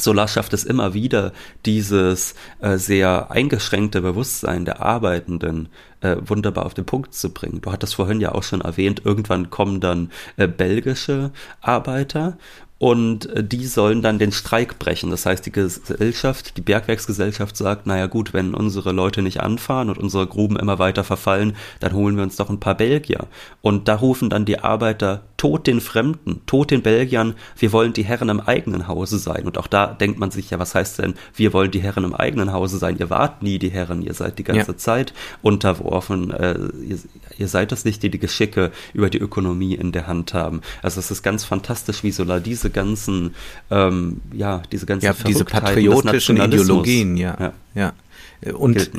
[0.00, 1.32] Solar schafft es immer wieder,
[1.66, 5.68] dieses äh, sehr eingeschränkte Bewusstsein der Arbeitenden
[6.00, 7.60] äh, wunderbar auf den Punkt zu bringen.
[7.60, 12.38] Du hattest vorhin ja auch schon erwähnt, irgendwann kommen dann äh, belgische Arbeiter
[12.78, 15.10] und äh, die sollen dann den Streik brechen.
[15.10, 19.98] Das heißt, die Gesellschaft, die Bergwerksgesellschaft sagt, naja gut, wenn unsere Leute nicht anfahren und
[19.98, 23.26] unsere Gruben immer weiter verfallen, dann holen wir uns doch ein paar Belgier.
[23.62, 28.04] Und da rufen dann die Arbeiter, tot den Fremden, tot den Belgiern, wir wollen die
[28.04, 29.44] Herren im eigenen Hause sein.
[29.44, 32.14] Und auch da denkt man sich, ja, was heißt denn, wir wollen die Herren im
[32.14, 32.98] eigenen Hause sein?
[32.98, 34.76] Ihr wart nie die Herren, ihr seid die ganze ja.
[34.76, 36.98] Zeit unterworfen, äh, ihr,
[37.38, 40.60] ihr seid es nicht, die die Geschicke über die Ökonomie in der Hand haben.
[40.82, 43.34] Also es ist ganz fantastisch, wie Solar diese diese ganzen,
[43.70, 48.54] ähm, ja, diese ganzen ja, diese patriotischen Ideologien, ja, ja, ja.
[48.54, 48.90] Und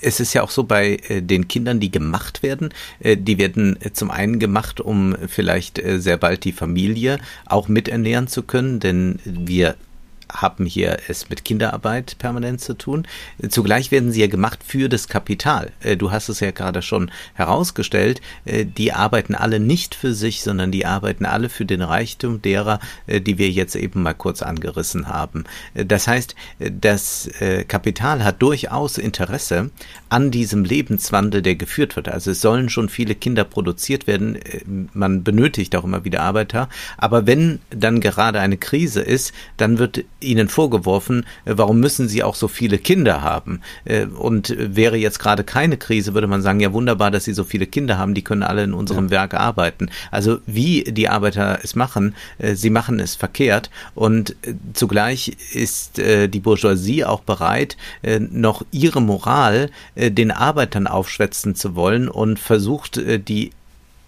[0.00, 3.78] es ist ja auch so bei äh, den Kindern, die gemacht werden, äh, die werden
[3.80, 9.18] äh, zum einen gemacht, um vielleicht sehr bald die Familie auch miternähren zu können, denn
[9.24, 9.76] wir
[10.34, 13.06] haben hier es mit Kinderarbeit permanent zu tun.
[13.48, 15.70] Zugleich werden sie ja gemacht für das Kapital.
[15.80, 18.20] Äh, du hast es ja gerade schon herausgestellt.
[18.44, 22.80] Äh, die arbeiten alle nicht für sich, sondern die arbeiten alle für den Reichtum derer,
[23.06, 25.44] äh, die wir jetzt eben mal kurz angerissen haben.
[25.74, 27.28] Das heißt, das
[27.68, 29.70] Kapital hat durchaus Interesse
[30.08, 32.08] an diesem Lebenswandel, der geführt wird.
[32.08, 34.38] Also es sollen schon viele Kinder produziert werden.
[34.92, 36.68] Man benötigt auch immer wieder Arbeiter.
[36.96, 42.22] Aber wenn dann gerade eine Krise ist, dann wird ihnen vorgeworfen, äh, warum müssen sie
[42.22, 43.60] auch so viele Kinder haben?
[43.84, 47.44] Äh, und wäre jetzt gerade keine Krise, würde man sagen, ja wunderbar, dass sie so
[47.44, 49.10] viele Kinder haben, die können alle in unserem ja.
[49.12, 49.90] Werk arbeiten.
[50.10, 54.36] Also wie die Arbeiter es machen, äh, sie machen es verkehrt und
[54.72, 57.76] zugleich ist die Bourgeoisie auch bereit,
[58.30, 63.50] noch ihre Moral den Arbeitern aufschwätzen zu wollen und versucht die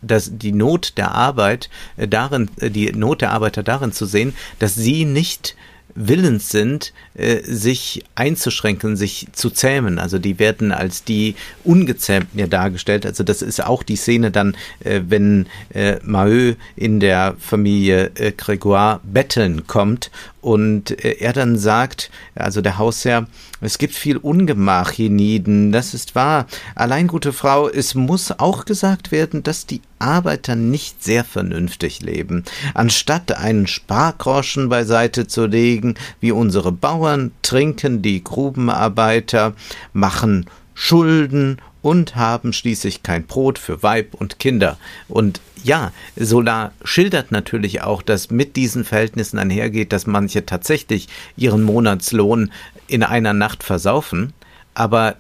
[0.02, 5.05] dass die Not der Arbeit darin, die Not der Arbeiter darin zu sehen, dass sie
[5.05, 5.57] nicht
[5.97, 9.99] willens sind, äh, sich einzuschränken, sich zu zähmen.
[9.99, 13.05] Also die werden als die Ungezähmten ja dargestellt.
[13.07, 18.33] Also das ist auch die Szene dann, äh, wenn äh, Maheu in der Familie äh,
[18.37, 23.27] Grégoire betteln kommt und äh, er dann sagt, also der Hausherr,
[23.61, 26.47] es gibt viel Ungemach hier nieden, das ist wahr.
[26.75, 32.45] Allein, gute Frau, es muss auch gesagt werden, dass die Arbeiter nicht sehr vernünftig leben.
[32.75, 39.55] Anstatt einen Spargroschen beiseite zu legen, wie unsere Bauern, trinken die Grubenarbeiter,
[39.92, 44.77] machen Schulden und haben schließlich kein Brot für Weib und Kinder.
[45.07, 51.62] Und ja, Solar schildert natürlich auch, dass mit diesen Verhältnissen einhergeht, dass manche tatsächlich ihren
[51.62, 52.51] Monatslohn
[52.88, 54.33] in einer Nacht versaufen,
[54.75, 55.14] aber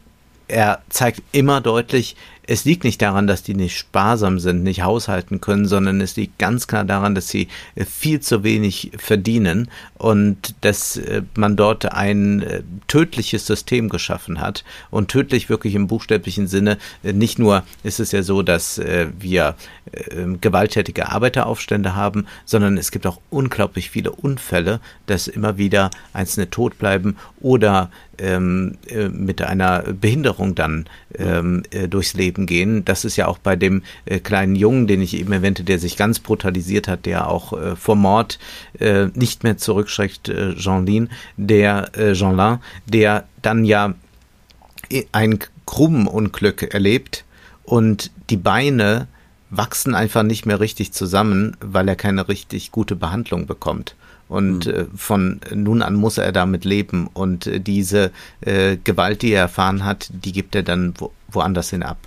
[0.48, 5.40] er zeigt immer deutlich, es liegt nicht daran, dass die nicht sparsam sind, nicht haushalten
[5.40, 10.54] können, sondern es liegt ganz klar daran, dass sie äh, viel zu wenig verdienen und
[10.60, 14.64] dass äh, man dort ein äh, tödliches System geschaffen hat.
[14.90, 16.78] Und tödlich wirklich im buchstäblichen Sinne.
[17.02, 18.80] Nicht nur ist es ja so, dass
[19.18, 19.54] wir
[20.10, 26.50] ähm, gewalttätige Arbeiteraufstände haben, sondern es gibt auch unglaublich viele Unfälle, dass immer wieder Einzelne
[26.50, 28.78] tot bleiben oder ähm,
[29.10, 30.86] mit einer Behinderung dann
[31.18, 32.84] ähm, durchs Leben Leben gehen.
[32.84, 35.96] Das ist ja auch bei dem äh, kleinen Jungen, den ich eben erwähnte, der sich
[35.96, 38.38] ganz brutalisiert hat, der auch äh, vor Mord
[38.78, 43.94] äh, nicht mehr zurückschreckt, äh, Jean-Lin, der äh, Jean-Lin, der dann ja
[45.12, 47.24] ein Krummenunglück erlebt
[47.64, 49.08] und die Beine
[49.50, 53.94] wachsen einfach nicht mehr richtig zusammen, weil er keine richtig gute Behandlung bekommt.
[54.28, 54.88] Und mhm.
[54.96, 57.08] von nun an muss er damit leben.
[57.12, 61.70] Und äh, diese äh, Gewalt, die er erfahren hat, die gibt er dann wo, woanders
[61.70, 61.98] hin ab.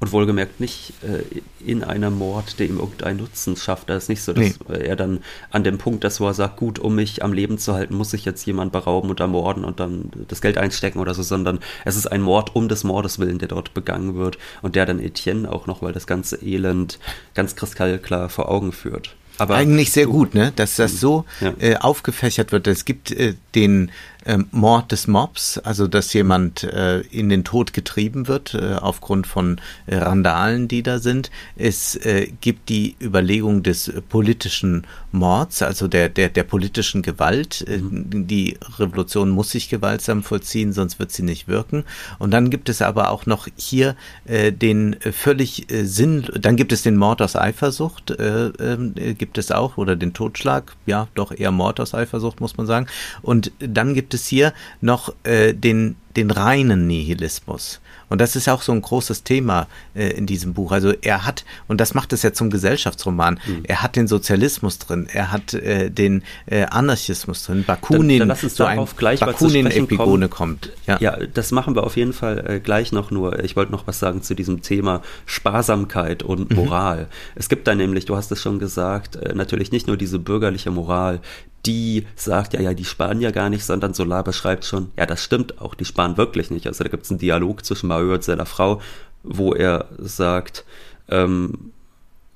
[0.00, 1.24] Und wohlgemerkt nicht äh,
[1.64, 3.90] in einem Mord, der ihm irgendeinen Nutzen schafft.
[3.90, 4.78] Da ist nicht so, dass nee.
[4.78, 7.74] er dann an dem Punkt ist, wo er sagt, gut, um mich am Leben zu
[7.74, 11.22] halten, muss ich jetzt jemand berauben und ermorden und dann das Geld einstecken oder so,
[11.22, 14.86] sondern es ist ein Mord um des Mordes willen, der dort begangen wird und der
[14.86, 17.00] dann Etienne auch noch, weil das ganze Elend
[17.34, 19.16] ganz kristallklar vor Augen führt.
[19.38, 20.52] Aber Eigentlich sehr gut, ne?
[20.54, 21.54] dass das so ja.
[21.60, 22.66] äh, aufgefächert wird.
[22.66, 23.92] Es gibt äh, den
[24.28, 29.26] ähm, Mord des Mobs, also dass jemand äh, in den Tod getrieben wird äh, aufgrund
[29.26, 31.30] von Randalen, die da sind.
[31.56, 37.64] Es äh, gibt die Überlegung des politischen Mords, also der, der, der politischen Gewalt.
[37.66, 38.26] Äh, mhm.
[38.26, 41.84] Die Revolution muss sich gewaltsam vollziehen, sonst wird sie nicht wirken.
[42.18, 46.72] Und dann gibt es aber auch noch hier äh, den völlig äh, Sinn, dann gibt
[46.72, 51.32] es den Mord aus Eifersucht, äh, äh, gibt es auch, oder den Totschlag, ja, doch
[51.32, 52.86] eher Mord aus Eifersucht, muss man sagen.
[53.22, 57.80] Und dann gibt es hier noch äh, den, den reinen Nihilismus.
[58.08, 60.72] Und das ist auch so ein großes Thema äh, in diesem Buch.
[60.72, 63.62] Also er hat, und das macht es ja zum Gesellschaftsroman, mhm.
[63.64, 68.48] er hat den Sozialismus drin, er hat äh, den äh, Anarchismus drin, Bakunin, dann, dann
[68.48, 70.72] so ein gleich Bakunin-Epigone kommt.
[70.86, 70.98] Ja.
[71.00, 73.44] ja, das machen wir auf jeden Fall äh, gleich noch nur.
[73.44, 76.56] Ich wollte noch was sagen zu diesem Thema Sparsamkeit und mhm.
[76.56, 77.02] Moral.
[77.02, 77.06] Mhm.
[77.34, 80.70] Es gibt da nämlich, du hast es schon gesagt, äh, natürlich nicht nur diese bürgerliche
[80.70, 81.20] Moral,
[81.66, 85.22] die sagt, ja, ja, die sparen ja gar nicht, sondern Solar beschreibt schon, ja, das
[85.22, 86.66] stimmt auch, die sparen wirklich nicht.
[86.66, 88.80] Also da gibt es einen Dialog zwischen Mario und seiner Frau,
[89.22, 90.64] wo er sagt,
[91.08, 91.72] ähm,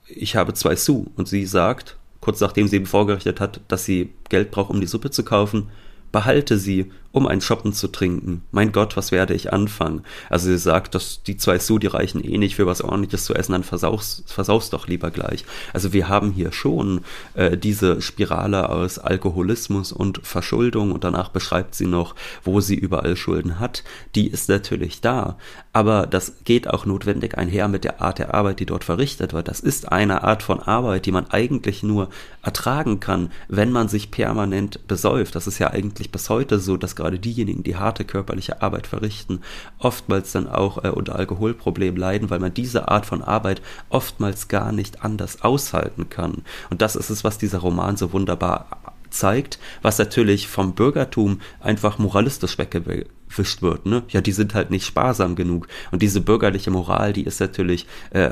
[0.07, 4.13] ich habe zwei Sous und sie sagt, kurz nachdem sie ihm vorgerichtet hat, dass sie
[4.29, 5.69] Geld braucht, um die Suppe zu kaufen,
[6.11, 8.43] behalte sie um ein Shoppen zu trinken.
[8.51, 10.03] Mein Gott, was werde ich anfangen?
[10.31, 13.35] Also sie sagt, dass die zwei Su, die reichen eh nicht für was ordentliches zu
[13.35, 15.45] essen, dann versaust, versaust doch lieber gleich.
[15.73, 17.03] Also wir haben hier schon
[17.35, 23.17] äh, diese Spirale aus Alkoholismus und Verschuldung und danach beschreibt sie noch, wo sie überall
[23.17, 23.85] Schulden hat.
[24.15, 25.37] Die ist natürlich da,
[25.73, 29.49] aber das geht auch notwendig einher mit der Art der Arbeit, die dort verrichtet wird.
[29.49, 32.09] Das ist eine Art von Arbeit, die man eigentlich nur
[32.43, 35.35] ertragen kann, wenn man sich permanent besäuft.
[35.35, 39.41] Das ist ja eigentlich bis heute so, dass gerade diejenigen, die harte körperliche Arbeit verrichten,
[39.79, 44.73] oftmals dann auch äh, unter Alkoholproblemen leiden, weil man diese Art von Arbeit oftmals gar
[44.73, 46.43] nicht anders aushalten kann.
[46.71, 48.67] Und das ist es, was dieser Roman so wunderbar
[49.13, 53.87] zeigt, was natürlich vom Bürgertum einfach moralistisch weggewischt wird.
[53.87, 54.03] Ne?
[54.09, 55.69] Ja, die sind halt nicht sparsam genug.
[55.91, 58.31] Und diese bürgerliche Moral, die ist natürlich äh,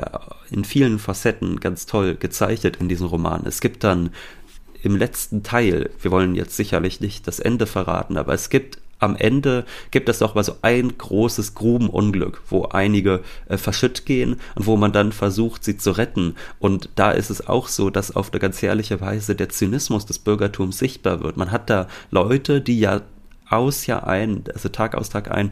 [0.49, 3.43] in vielen Facetten ganz toll gezeichnet in diesem Roman.
[3.45, 4.09] Es gibt dann
[4.81, 9.15] im letzten Teil, wir wollen jetzt sicherlich nicht das Ende verraten, aber es gibt am
[9.15, 14.67] Ende gibt es doch mal so ein großes Grubenunglück, wo einige äh, verschütt gehen und
[14.67, 16.35] wo man dann versucht, sie zu retten.
[16.59, 20.19] Und da ist es auch so, dass auf eine ganz herrliche Weise der Zynismus des
[20.19, 21.35] Bürgertums sichtbar wird.
[21.35, 23.01] Man hat da Leute, die ja
[23.49, 25.51] aus Jahr ein, also Tag aus Tag ein,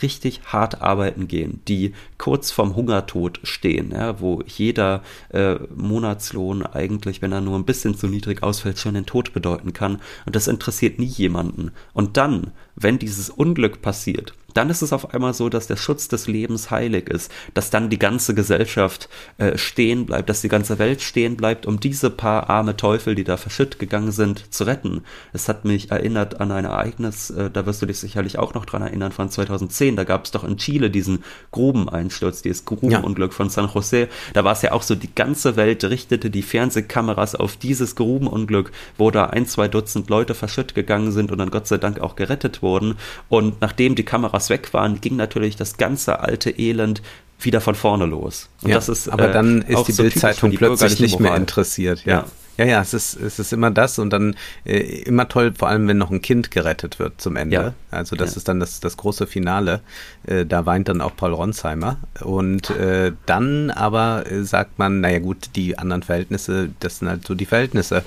[0.00, 7.20] richtig hart arbeiten gehen, die kurz vorm Hungertod stehen, ja, wo jeder äh, Monatslohn eigentlich,
[7.20, 10.00] wenn er nur ein bisschen zu niedrig ausfällt, schon den Tod bedeuten kann.
[10.24, 11.72] Und das interessiert nie jemanden.
[11.92, 16.08] Und dann, wenn dieses Unglück passiert, dann ist es auf einmal so, dass der Schutz
[16.08, 20.78] des Lebens heilig ist, dass dann die ganze Gesellschaft äh, stehen bleibt, dass die ganze
[20.78, 25.02] Welt stehen bleibt, um diese paar arme Teufel, die da verschütt gegangen sind, zu retten.
[25.32, 28.64] Es hat mich erinnert an ein Ereignis, äh, da wirst du dich sicherlich auch noch
[28.64, 29.96] dran erinnern, von 2010.
[29.96, 33.36] Da gab es doch in Chile diesen Grubeneinsturz, dieses Grubenunglück ja.
[33.36, 34.08] von San Jose.
[34.34, 38.72] Da war es ja auch so, die ganze Welt richtete die Fernsehkameras auf dieses Grubenunglück,
[38.98, 42.16] wo da ein, zwei Dutzend Leute verschütt gegangen sind und dann Gott sei Dank auch
[42.16, 42.96] gerettet wurden.
[43.28, 47.02] Und nachdem die Kameras Kameras weg waren, ging natürlich das ganze alte Elend
[47.40, 48.48] wieder von vorne los.
[48.62, 52.04] Und ja, das ist, aber äh, dann ist die so Bildzeitung plötzlich nicht mehr interessiert.
[52.04, 52.12] Ja.
[52.12, 52.24] ja.
[52.58, 55.88] Ja, ja, es ist, es ist immer das und dann äh, immer toll, vor allem
[55.88, 57.54] wenn noch ein Kind gerettet wird zum Ende.
[57.54, 57.74] Ja.
[57.90, 58.36] Also das ja.
[58.36, 59.80] ist dann das, das große Finale.
[60.26, 61.96] Äh, da weint dann auch Paul Ronsheimer.
[62.20, 67.26] Und äh, dann aber äh, sagt man, naja gut, die anderen Verhältnisse, das sind halt
[67.26, 68.04] so die Verhältnisse.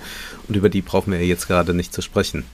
[0.47, 2.45] Und über die brauchen wir jetzt gerade nicht zu sprechen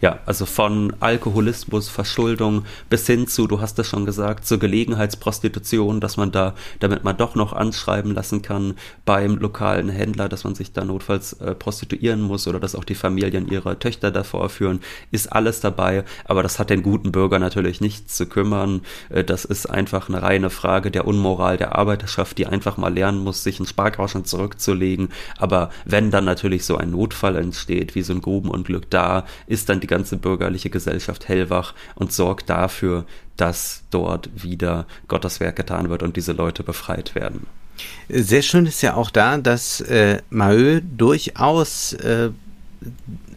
[0.00, 6.00] ja, also von Alkoholismus, Verschuldung bis hin zu, du hast es schon gesagt, zur Gelegenheitsprostitution,
[6.00, 10.54] dass man da, damit man doch noch anschreiben lassen kann beim lokalen Händler, dass man
[10.54, 14.80] sich da notfalls äh, prostituieren muss oder dass auch die Familien ihre Töchter davor führen,
[15.10, 16.04] ist alles dabei.
[16.24, 18.82] Aber das hat den guten Bürger natürlich nichts zu kümmern.
[19.08, 23.24] Äh, das ist einfach eine reine Frage der Unmoral der Arbeiterschaft, die einfach mal lernen
[23.24, 25.08] muss, sich einen Spargrauschen zurückzulegen.
[25.38, 29.80] Aber wenn dann natürlich so ein Notfall entsteht, wie so ein Grubenunglück, da ist dann
[29.80, 33.04] die ganze bürgerliche Gesellschaft hellwach und sorgt dafür,
[33.36, 37.46] dass dort wieder Gottes Werk getan wird und diese Leute befreit werden.
[38.08, 42.30] Sehr schön ist ja auch da, dass äh, Mahö durchaus äh,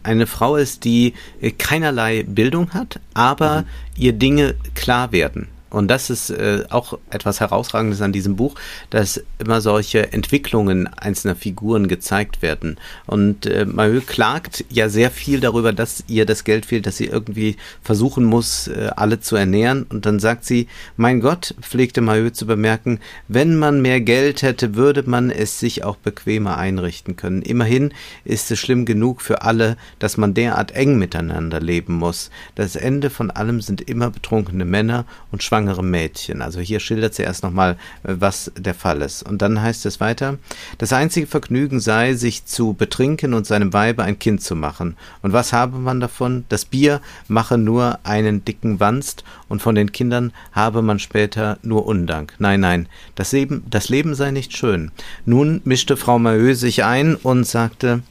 [0.02, 3.66] eine Frau ist, die äh, keinerlei Bildung hat, aber mhm.
[3.96, 5.48] ihr Dinge klar werden.
[5.72, 8.54] Und das ist äh, auch etwas Herausragendes an diesem Buch,
[8.90, 12.76] dass immer solche Entwicklungen einzelner Figuren gezeigt werden.
[13.06, 17.06] Und äh, Mahö klagt ja sehr viel darüber, dass ihr das Geld fehlt, dass sie
[17.06, 19.84] irgendwie versuchen muss, äh, alle zu ernähren.
[19.84, 24.74] Und dann sagt sie, mein Gott, pflegte Mahö zu bemerken, wenn man mehr Geld hätte,
[24.74, 27.40] würde man es sich auch bequemer einrichten können.
[27.40, 27.94] Immerhin
[28.26, 32.30] ist es schlimm genug für alle, dass man derart eng miteinander leben muss.
[32.56, 36.42] Das Ende von allem sind immer betrunkene Männer und schwangere schwangere Mädchen.
[36.42, 39.22] Also hier schildert sie erst nochmal, äh, was der Fall ist.
[39.22, 40.38] Und dann heißt es weiter,
[40.78, 44.96] das einzige Vergnügen sei, sich zu betrinken und seinem Weibe ein Kind zu machen.
[45.22, 46.44] Und was habe man davon?
[46.48, 51.86] Das Bier mache nur einen dicken Wanst und von den Kindern habe man später nur
[51.86, 52.34] Undank.
[52.38, 54.90] Nein, nein, das Leben, das Leben sei nicht schön.
[55.24, 58.02] Nun mischte Frau Mahö sich ein und sagte,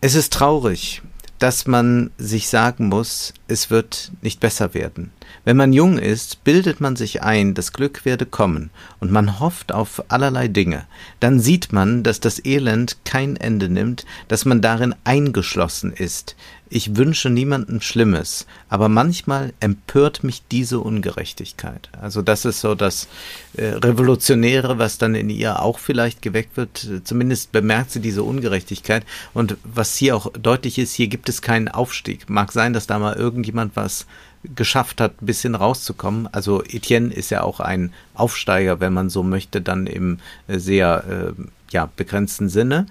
[0.00, 1.02] es ist traurig,
[1.40, 5.10] dass man sich sagen muss, es wird nicht besser werden.
[5.44, 8.70] Wenn man jung ist, bildet man sich ein, das Glück werde kommen,
[9.00, 10.84] und man hofft auf allerlei Dinge.
[11.18, 16.36] Dann sieht man, dass das Elend kein Ende nimmt, dass man darin eingeschlossen ist.
[16.72, 21.88] Ich wünsche niemandem Schlimmes, aber manchmal empört mich diese Ungerechtigkeit.
[22.00, 23.08] Also das ist so das
[23.56, 26.88] äh, Revolutionäre, was dann in ihr auch vielleicht geweckt wird.
[27.02, 29.04] Zumindest bemerkt sie diese Ungerechtigkeit.
[29.34, 32.30] Und was hier auch deutlich ist, hier gibt es keinen Aufstieg.
[32.30, 34.06] Mag sein, dass da mal irgendjemand was
[34.54, 36.28] geschafft hat, ein bisschen rauszukommen.
[36.30, 41.34] Also Etienne ist ja auch ein Aufsteiger, wenn man so möchte, dann im äh, sehr
[41.36, 41.42] äh,
[41.72, 42.86] ja, begrenzten Sinne.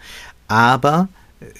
[0.49, 1.07] Aber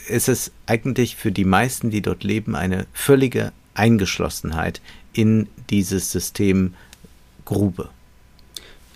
[0.08, 4.82] ist es eigentlich für die meisten, die dort leben, eine völlige Eingeschlossenheit
[5.14, 6.74] in dieses System
[7.46, 7.90] Grube.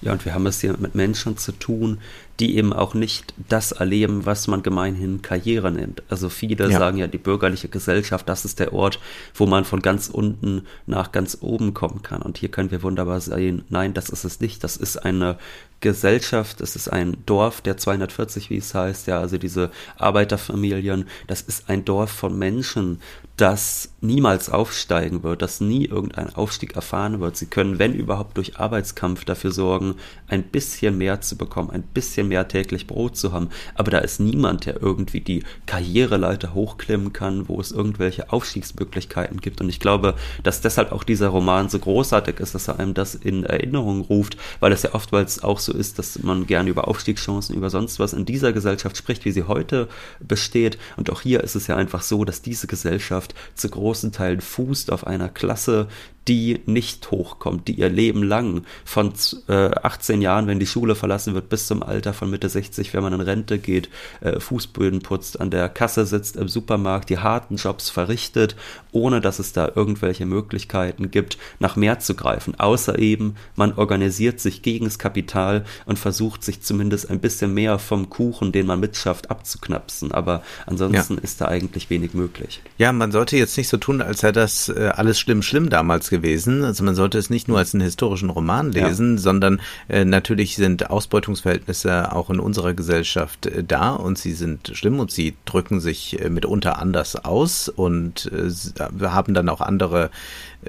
[0.02, 2.00] Ja, und wir haben es hier mit Menschen zu tun,
[2.40, 6.02] die eben auch nicht das erleben, was man gemeinhin Karriere nennt.
[6.10, 6.80] Also viele ja.
[6.80, 9.00] sagen ja, die bürgerliche Gesellschaft, das ist der Ort,
[9.36, 12.22] wo man von ganz unten nach ganz oben kommen kann.
[12.22, 14.64] Und hier können wir wunderbar sehen, nein, das ist es nicht.
[14.64, 15.38] Das ist eine
[15.84, 21.42] Gesellschaft, es ist ein Dorf der 240, wie es heißt, ja, also diese Arbeiterfamilien, das
[21.42, 23.02] ist ein Dorf von Menschen,
[23.36, 27.36] das niemals aufsteigen wird, das nie irgendeinen Aufstieg erfahren wird.
[27.36, 29.96] Sie können, wenn überhaupt, durch Arbeitskampf dafür sorgen,
[30.28, 33.50] ein bisschen mehr zu bekommen, ein bisschen mehr täglich Brot zu haben.
[33.76, 39.62] Aber da ist niemand, der irgendwie die Karriereleiter hochklimmen kann, wo es irgendwelche Aufstiegsmöglichkeiten gibt.
[39.62, 43.16] Und ich glaube, dass deshalb auch dieser Roman so großartig ist, dass er einem das
[43.16, 47.56] in Erinnerung ruft, weil es ja oftmals auch so ist, dass man gerne über Aufstiegschancen,
[47.56, 49.88] über sonst was in dieser Gesellschaft spricht, wie sie heute
[50.20, 50.78] besteht.
[50.98, 54.92] Und auch hier ist es ja einfach so, dass diese Gesellschaft zu großen Teilen fußt
[54.92, 55.88] auf einer Klasse,
[56.28, 59.14] die nicht hochkommt, die ihr Leben lang von
[59.48, 63.04] äh, 18 Jahren, wenn die Schule verlassen wird, bis zum Alter von Mitte 60, wenn
[63.04, 63.90] man in Rente geht,
[64.22, 68.56] äh, Fußböden putzt, an der Kasse sitzt im Supermarkt, die harten Jobs verrichtet,
[68.92, 72.58] ohne dass es da irgendwelche Möglichkeiten gibt, nach mehr zu greifen.
[72.60, 77.80] Außer eben, man organisiert sich gegen das Kapital und versucht sich zumindest ein bisschen mehr
[77.80, 80.12] vom Kuchen, den man mitschafft, abzuknapsen.
[80.12, 81.22] Aber ansonsten ja.
[81.22, 82.62] ist da eigentlich wenig möglich.
[82.78, 86.13] Ja, man sollte jetzt nicht so tun, als sei das äh, alles schlimm, schlimm damals
[86.14, 86.64] gewesen.
[86.64, 89.18] Also man sollte es nicht nur als einen historischen Roman lesen, ja.
[89.18, 89.60] sondern
[89.90, 95.10] äh, natürlich sind Ausbeutungsverhältnisse auch in unserer Gesellschaft äh, da und sie sind schlimm und
[95.12, 100.12] sie drücken sich äh, mitunter anders aus und äh, haben dann auch andere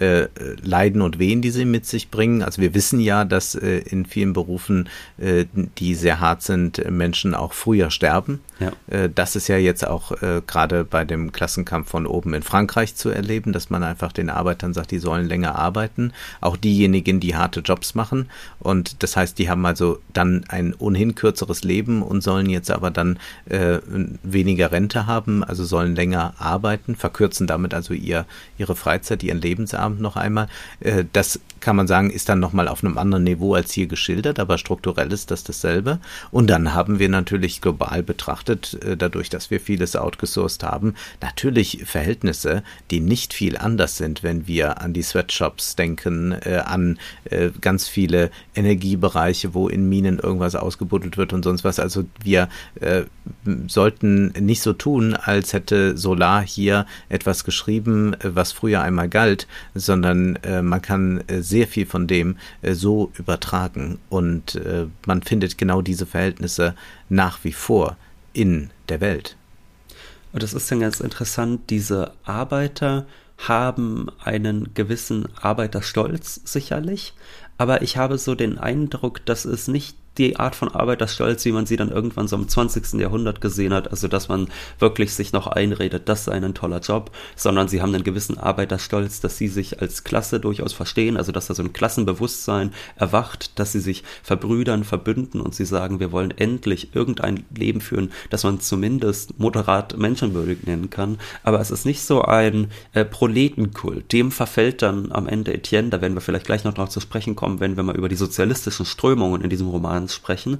[0.01, 0.29] äh,
[0.63, 2.43] Leiden und Wehen, die sie mit sich bringen.
[2.43, 4.89] Also wir wissen ja, dass äh, in vielen Berufen,
[5.19, 5.45] äh,
[5.79, 8.41] die sehr hart sind, Menschen auch früher sterben.
[8.61, 8.73] Ja.
[8.89, 12.95] Äh, das ist ja jetzt auch äh, gerade bei dem Klassenkampf von oben in Frankreich
[12.95, 16.13] zu erleben, dass man einfach den Arbeitern sagt, die sollen länger arbeiten.
[16.41, 18.31] Auch diejenigen, die harte Jobs machen.
[18.59, 22.91] Und das heißt, die haben also dann ein ohnehin kürzeres Leben und sollen jetzt aber
[22.91, 23.79] dann äh,
[24.23, 28.27] weniger Rente haben, also sollen länger arbeiten, verkürzen damit also ihr,
[28.59, 30.49] ihre Freizeit, ihren Lebensabend Abend noch einmal.
[30.81, 34.39] Äh, das kann man sagen, ist dann nochmal auf einem anderen Niveau als hier geschildert,
[34.39, 35.99] aber strukturell ist das dasselbe.
[36.31, 41.85] Und dann haben wir natürlich global betrachtet, äh, dadurch, dass wir vieles outgesourced haben, natürlich
[41.87, 46.99] Verhältnisse, die nicht viel anders sind, wenn wir an die Sweatshops denken, äh, an
[47.61, 51.79] ganz viele Energiebereiche, wo in Minen irgendwas ausgebuddelt wird und sonst was.
[51.79, 52.49] Also wir
[53.67, 60.37] sollten nicht so tun, als hätte Solar hier etwas geschrieben, was früher einmal galt, sondern
[60.37, 65.59] äh, man kann äh, sehr viel von dem äh, so übertragen und äh, man findet
[65.59, 66.75] genau diese Verhältnisse
[67.09, 67.97] nach wie vor
[68.33, 69.37] in der Welt.
[70.33, 73.07] Und das ist dann ganz interessant, diese Arbeiter
[73.39, 77.15] haben einen gewissen Arbeiterstolz sicherlich,
[77.59, 81.67] aber ich habe so den Eindruck, dass es nicht die Art von Arbeiterstolz, wie man
[81.67, 83.01] sie dann irgendwann so im 20.
[83.01, 84.49] Jahrhundert gesehen hat, also dass man
[84.79, 89.21] wirklich sich noch einredet, das sei ein toller Job, sondern sie haben einen gewissen Arbeiterstolz,
[89.21, 93.73] dass sie sich als Klasse durchaus verstehen, also dass da so ein Klassenbewusstsein erwacht, dass
[93.73, 98.61] sie sich verbrüdern, verbünden und sie sagen, wir wollen endlich irgendein Leben führen, das man
[98.61, 104.83] zumindest moderat menschenwürdig nennen kann, aber es ist nicht so ein äh, Proletenkult, dem verfällt
[104.83, 107.77] dann am Ende Etienne, da werden wir vielleicht gleich noch drauf zu sprechen kommen, wenn
[107.77, 110.59] wir mal über die sozialistischen Strömungen in diesem Roman Romans sprechen.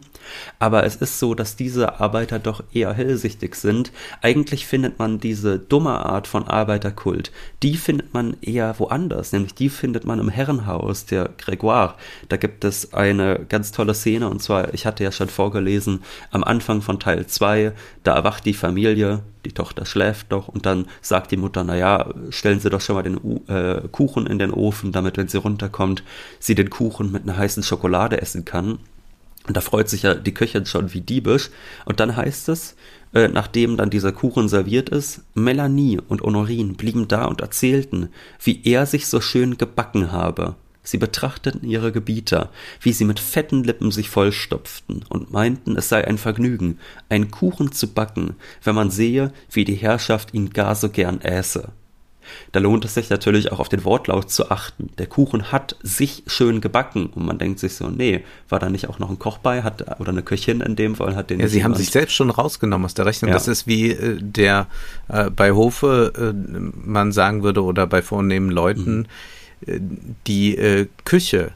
[0.59, 3.93] Aber es ist so, dass diese Arbeiter doch eher hellsichtig sind.
[4.23, 7.31] Eigentlich findet man diese dumme Art von Arbeiterkult,
[7.63, 11.95] die findet man eher woanders, nämlich die findet man im Herrenhaus der Grégoire.
[12.29, 16.45] Da gibt es eine ganz tolle Szene und zwar, ich hatte ja schon vorgelesen, am
[16.45, 17.73] Anfang von Teil 2,
[18.03, 22.61] da erwacht die Familie, die Tochter schläft doch und dann sagt die Mutter, naja, stellen
[22.61, 23.19] Sie doch schon mal den
[23.49, 26.03] äh, Kuchen in den Ofen, damit, wenn sie runterkommt,
[26.39, 28.79] sie den Kuchen mit einer heißen Schokolade essen kann.
[29.47, 31.51] Und da freut sich ja die Köchin schon wie diebisch.
[31.85, 32.77] Und dann heißt es,
[33.13, 38.09] äh, nachdem dann dieser Kuchen serviert ist, Melanie und Honorine blieben da und erzählten,
[38.43, 40.57] wie er sich so schön gebacken habe.
[40.83, 46.07] Sie betrachteten ihre Gebieter, wie sie mit fetten Lippen sich vollstopften und meinten, es sei
[46.07, 46.79] ein Vergnügen,
[47.09, 51.73] einen Kuchen zu backen, wenn man sehe, wie die Herrschaft ihn gar so gern äße.
[52.53, 54.91] Da lohnt es sich natürlich auch auf den Wortlaut zu achten.
[54.99, 58.89] Der Kuchen hat sich schön gebacken und man denkt sich so, nee, war da nicht
[58.89, 61.41] auch noch ein Koch bei, hat oder eine Köchin in dem Fall hat den.
[61.41, 63.29] Ja, sie haben sich selbst schon rausgenommen aus der Rechnung.
[63.29, 63.35] Ja.
[63.35, 64.67] Das ist wie äh, der
[65.09, 66.33] äh, bei Hofe äh,
[66.87, 69.07] man sagen würde oder bei vornehmen Leuten, mhm.
[69.67, 69.81] Äh,
[70.27, 71.53] die äh, Küche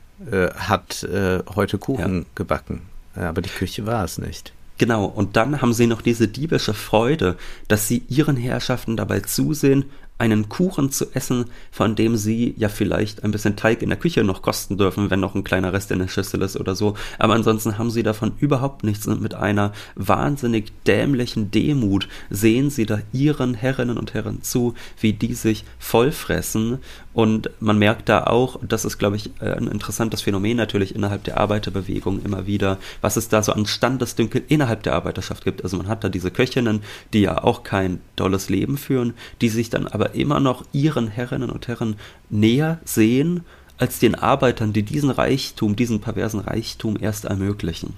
[0.57, 1.07] hat
[1.55, 2.25] heute Kuchen ja.
[2.35, 2.83] gebacken,
[3.15, 4.53] aber die Küche war es nicht.
[4.79, 7.37] Genau, und dann haben sie noch diese diebische Freude,
[7.69, 9.85] dass sie ihren Herrschaften dabei zusehen,
[10.19, 14.25] einen Kuchen zu essen, von dem sie ja vielleicht ein bisschen Teig in der Küche
[14.25, 16.95] noch kosten dürfen, wenn noch ein kleiner Rest in der Schüssel ist oder so.
[17.19, 22.85] Aber ansonsten haben sie davon überhaupt nichts und mit einer wahnsinnig dämlichen Demut sehen sie
[22.85, 26.79] da ihren Herrinnen und Herren zu, wie die sich vollfressen.
[27.13, 31.39] Und man merkt da auch, das ist, glaube ich, ein interessantes Phänomen natürlich innerhalb der
[31.39, 35.65] Arbeiterbewegung immer wieder, was es da so an Standesdünkel innerhalb der Arbeiterschaft gibt.
[35.65, 39.69] Also man hat da diese Köchinnen, die ja auch kein tolles Leben führen, die sich
[39.71, 41.97] dann aber immer noch ihren Herrinnen und Herren
[42.31, 43.45] näher sehen
[43.79, 47.95] als den Arbeitern, die diesen Reichtum, diesen perversen Reichtum erst ermöglichen.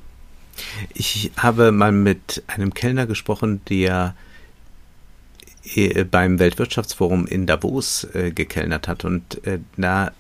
[0.93, 4.15] Ich habe mal mit einem Kellner gesprochen, der
[5.75, 10.13] äh, beim Weltwirtschaftsforum in Davos äh, gekellnert hat und äh, da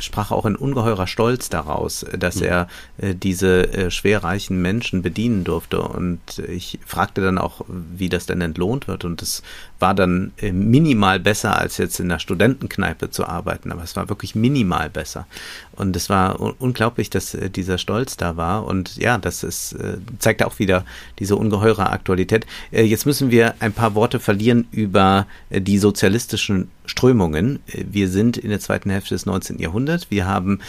[0.00, 2.44] sprach auch ein ungeheurer Stolz daraus, dass mhm.
[2.44, 2.68] er
[2.98, 5.82] äh, diese äh, schwerreichen Menschen bedienen durfte.
[5.82, 9.04] Und ich fragte dann auch, wie das denn entlohnt wird.
[9.04, 9.42] Und es
[9.82, 13.70] war dann äh, minimal besser, als jetzt in der Studentenkneipe zu arbeiten.
[13.70, 15.26] Aber es war wirklich minimal besser.
[15.72, 18.64] Und es war unglaublich, dass äh, dieser Stolz da war.
[18.64, 20.86] Und ja, das ist, äh, zeigt auch wieder
[21.18, 22.46] diese ungeheure Aktualität.
[22.70, 27.58] Jetzt müssen wir ein paar Worte verlieren über die sozialistischen Strömungen.
[27.66, 29.58] Wir sind in der zweiten Hälfte des 19.
[29.58, 30.10] Jahrhunderts.
[30.10, 30.60] Wir haben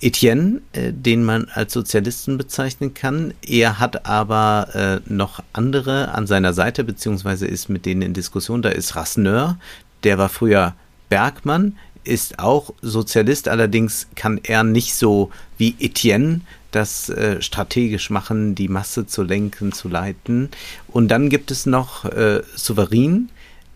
[0.00, 3.34] Etienne, äh, den man als Sozialisten bezeichnen kann.
[3.42, 4.68] Er hat aber
[5.06, 8.62] äh, noch andere an seiner Seite, beziehungsweise ist mit denen in Diskussion.
[8.62, 9.58] Da ist Rasseneur,
[10.04, 10.74] der war früher
[11.08, 16.40] Bergmann, ist auch Sozialist, allerdings kann er nicht so wie Etienne
[16.70, 20.50] das äh, strategisch machen, die Masse zu lenken, zu leiten.
[20.88, 23.30] Und dann gibt es noch äh, Souverän,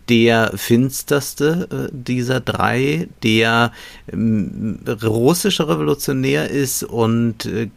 [0.09, 3.71] der finsterste äh, dieser drei, der
[4.11, 7.69] ähm, russischer Revolutionär ist und äh,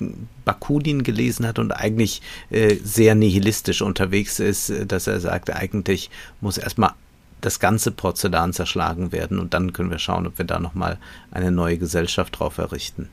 [0.45, 6.11] Bakunin gelesen hat und eigentlich äh, sehr nihilistisch unterwegs ist, dass er sagt, eigentlich
[6.41, 6.93] muss erstmal
[7.41, 10.99] das ganze Porzellan zerschlagen werden und dann können wir schauen, ob wir da nochmal
[11.31, 13.09] eine neue Gesellschaft drauf errichten.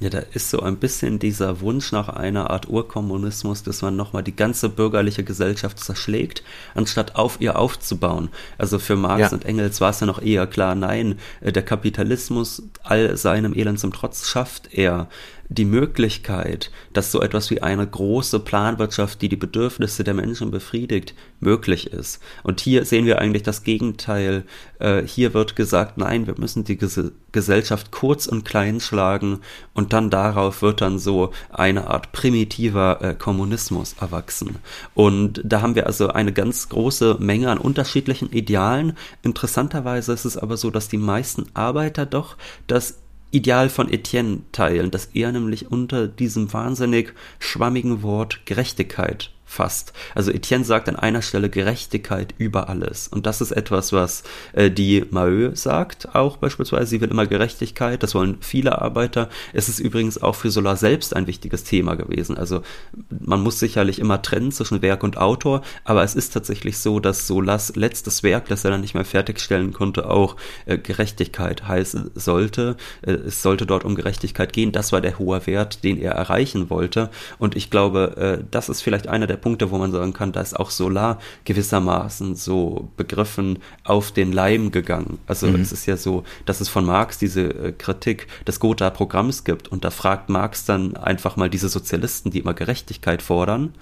[0.00, 4.24] Ja, da ist so ein bisschen dieser Wunsch nach einer Art Urkommunismus, dass man nochmal
[4.24, 6.42] die ganze bürgerliche Gesellschaft zerschlägt,
[6.74, 8.28] anstatt auf ihr aufzubauen.
[8.58, 9.28] Also für Marx ja.
[9.28, 13.78] und Engels war es ja noch eher klar, nein, äh, der Kapitalismus all seinem Elend
[13.78, 15.08] zum Trotz schafft er
[15.54, 21.14] die Möglichkeit, dass so etwas wie eine große Planwirtschaft, die die Bedürfnisse der Menschen befriedigt,
[21.40, 22.20] möglich ist.
[22.42, 24.44] Und hier sehen wir eigentlich das Gegenteil.
[24.78, 27.00] Äh, hier wird gesagt, nein, wir müssen die Ges
[27.32, 29.40] Gesellschaft kurz und klein schlagen
[29.74, 34.58] und dann darauf wird dann so eine Art primitiver äh, Kommunismus erwachsen.
[34.94, 38.96] Und da haben wir also eine ganz große Menge an unterschiedlichen Idealen.
[39.22, 42.36] Interessanterweise ist es aber so, dass die meisten Arbeiter doch
[42.68, 43.00] das
[43.34, 49.92] Ideal von Etienne teilen, dass er nämlich unter diesem wahnsinnig schwammigen Wort Gerechtigkeit fast.
[50.14, 53.08] Also Etienne sagt an einer Stelle Gerechtigkeit über alles.
[53.08, 56.86] Und das ist etwas, was äh, die Maheu sagt, auch beispielsweise.
[56.86, 59.28] Sie will immer Gerechtigkeit, das wollen viele Arbeiter.
[59.52, 62.36] Es ist übrigens auch für Solar selbst ein wichtiges Thema gewesen.
[62.36, 62.62] Also
[63.08, 67.26] man muss sicherlich immer trennen zwischen Werk und Autor, aber es ist tatsächlich so, dass
[67.26, 70.36] Solas letztes Werk, das er dann nicht mehr fertigstellen konnte, auch
[70.66, 72.76] äh, Gerechtigkeit heißen sollte.
[73.02, 74.72] Äh, es sollte dort um Gerechtigkeit gehen.
[74.72, 77.10] Das war der hohe Wert, den er erreichen wollte.
[77.38, 80.40] Und ich glaube, äh, das ist vielleicht einer der Punkte, wo man sagen kann, da
[80.40, 85.18] ist auch Solar gewissermaßen so begriffen auf den Leim gegangen.
[85.26, 85.60] Also mhm.
[85.60, 89.84] es ist ja so, dass es von Marx diese äh, Kritik des Gotha-Programms gibt und
[89.84, 93.74] da fragt Marx dann einfach mal diese Sozialisten, die immer Gerechtigkeit fordern,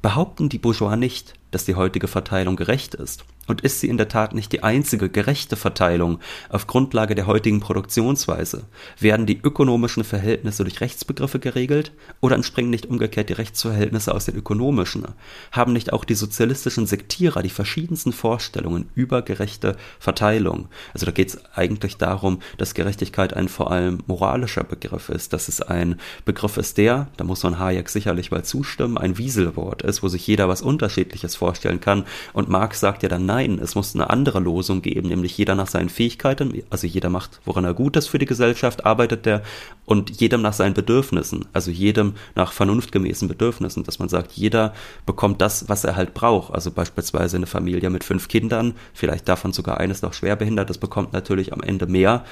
[0.00, 3.24] behaupten die Bourgeois nicht, dass die heutige Verteilung gerecht ist.
[3.50, 6.20] Und ist sie in der Tat nicht die einzige gerechte Verteilung
[6.50, 8.62] auf Grundlage der heutigen Produktionsweise?
[9.00, 11.90] Werden die ökonomischen Verhältnisse durch Rechtsbegriffe geregelt
[12.20, 15.04] oder entspringen nicht umgekehrt die Rechtsverhältnisse aus den ökonomischen?
[15.50, 20.68] Haben nicht auch die sozialistischen Sektierer die verschiedensten Vorstellungen über gerechte Verteilung?
[20.94, 25.48] Also da geht es eigentlich darum, dass Gerechtigkeit ein vor allem moralischer Begriff ist, dass
[25.48, 30.04] es ein Begriff ist, der, da muss man Hayek sicherlich mal zustimmen, ein Wieselwort ist,
[30.04, 32.04] wo sich jeder was Unterschiedliches vorstellen kann.
[32.32, 35.66] Und Marx sagt ja dann, nein, es muss eine andere Losung geben, nämlich jeder nach
[35.66, 39.42] seinen Fähigkeiten, also jeder macht, woran er gut ist für die Gesellschaft, arbeitet der
[39.86, 44.74] und jedem nach seinen Bedürfnissen, also jedem nach vernunftgemäßen Bedürfnissen, dass man sagt, jeder
[45.06, 46.54] bekommt das, was er halt braucht.
[46.54, 51.12] Also beispielsweise eine Familie mit fünf Kindern, vielleicht davon sogar eines noch schwerbehindert, das bekommt
[51.12, 52.24] natürlich am Ende mehr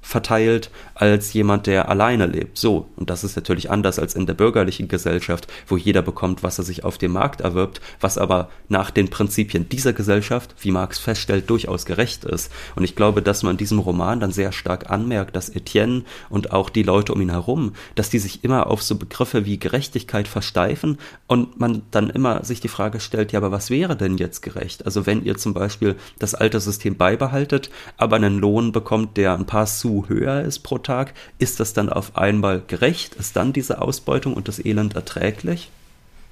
[0.00, 2.58] verteilt als jemand, der alleine lebt.
[2.58, 6.58] So, und das ist natürlich anders als in der bürgerlichen Gesellschaft, wo jeder bekommt, was
[6.58, 10.98] er sich auf dem Markt erwirbt, was aber nach den Prinzipien dieser Gesellschaft, wie Marx
[10.98, 12.50] feststellt, durchaus gerecht ist.
[12.74, 16.52] Und ich glaube, dass man in diesem Roman dann sehr stark anmerkt, dass Etienne und
[16.52, 20.26] auch die Leute um ihn herum, dass die sich immer auf so Begriffe wie Gerechtigkeit
[20.26, 24.40] versteifen und man dann immer sich die Frage stellt, ja, aber was wäre denn jetzt
[24.42, 24.86] gerecht?
[24.86, 29.46] Also wenn ihr zum Beispiel das alte System beibehaltet, aber einen Lohn bekommt, der ein
[29.46, 33.14] paar Sous höher ist pro Tag, ist das dann auf einmal gerecht?
[33.14, 35.70] Ist dann diese Ausbeutung und das Elend erträglich?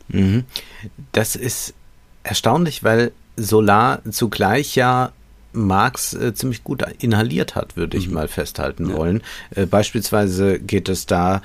[0.09, 0.44] Mhm.
[1.12, 1.72] Das ist
[2.22, 5.12] erstaunlich, weil Solar zugleich ja
[5.57, 8.14] Marx äh, ziemlich gut inhaliert hat, würde ich mhm.
[8.14, 8.96] mal festhalten ja.
[8.96, 9.22] wollen.
[9.54, 11.42] Äh, beispielsweise geht es da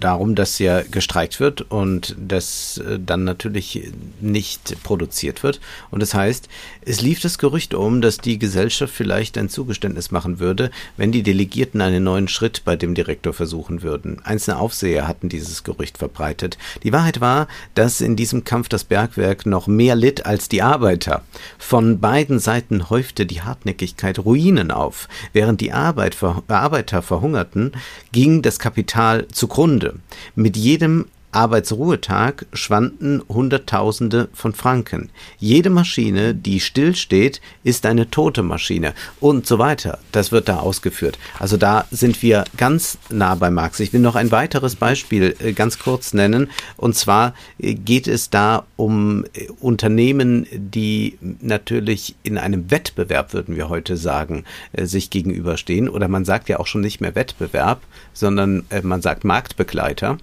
[0.00, 5.60] darum, dass ja gestreikt wird und das äh, dann natürlich nicht produziert wird.
[5.90, 6.48] Und das heißt,
[6.82, 11.22] es lief das Gerücht um, dass die Gesellschaft vielleicht ein Zugeständnis machen würde, wenn die
[11.22, 14.20] Delegierten einen neuen Schritt bei dem Direktor versuchen würden.
[14.24, 16.56] Einzelne Aufseher hatten dieses Gerücht verbreitet.
[16.82, 21.22] Die Wahrheit war, dass in diesem Kampf das Bergwerk noch mehr litt als die Arbeiter.
[21.58, 25.08] Von beiden Seiten häufte die Hartnäckigkeit Ruinen auf.
[25.32, 26.16] Während die Arbeit,
[26.48, 27.72] Arbeiter verhungerten,
[28.12, 29.96] ging das Kapital zugrunde.
[30.34, 31.06] Mit jedem
[31.36, 35.10] Arbeitsruhetag schwanden Hunderttausende von Franken.
[35.38, 39.98] Jede Maschine, die stillsteht, ist eine tote Maschine und so weiter.
[40.12, 41.18] Das wird da ausgeführt.
[41.38, 43.80] Also da sind wir ganz nah bei Marx.
[43.80, 46.48] Ich will noch ein weiteres Beispiel äh, ganz kurz nennen.
[46.78, 53.56] Und zwar äh, geht es da um äh, Unternehmen, die natürlich in einem Wettbewerb, würden
[53.56, 55.90] wir heute sagen, sich gegenüberstehen.
[55.90, 57.82] Oder man sagt ja auch schon nicht mehr Wettbewerb,
[58.14, 60.16] sondern man sagt Marktbegleiter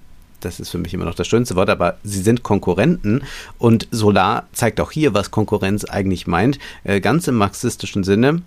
[0.46, 3.24] das ist für mich immer noch das schönste Wort, aber sie sind Konkurrenten
[3.58, 8.41] und Solar zeigt auch hier, was Konkurrenz eigentlich meint, äh, ganz im marxistischen Sinne.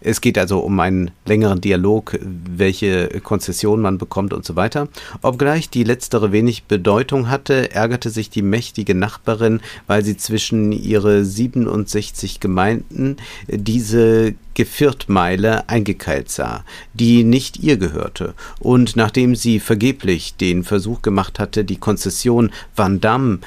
[0.00, 4.88] Es geht also um einen längeren Dialog, welche Konzession man bekommt und so weiter.
[5.22, 11.24] Obgleich die letztere wenig Bedeutung hatte, ärgerte sich die mächtige Nachbarin, weil sie zwischen ihre
[11.24, 13.16] 67 Gemeinden
[13.48, 21.38] diese Geviertmeile eingekeilt sah, die nicht ihr gehörte, und nachdem sie vergeblich den Versuch gemacht
[21.38, 23.38] hatte, die Konzession Van Damme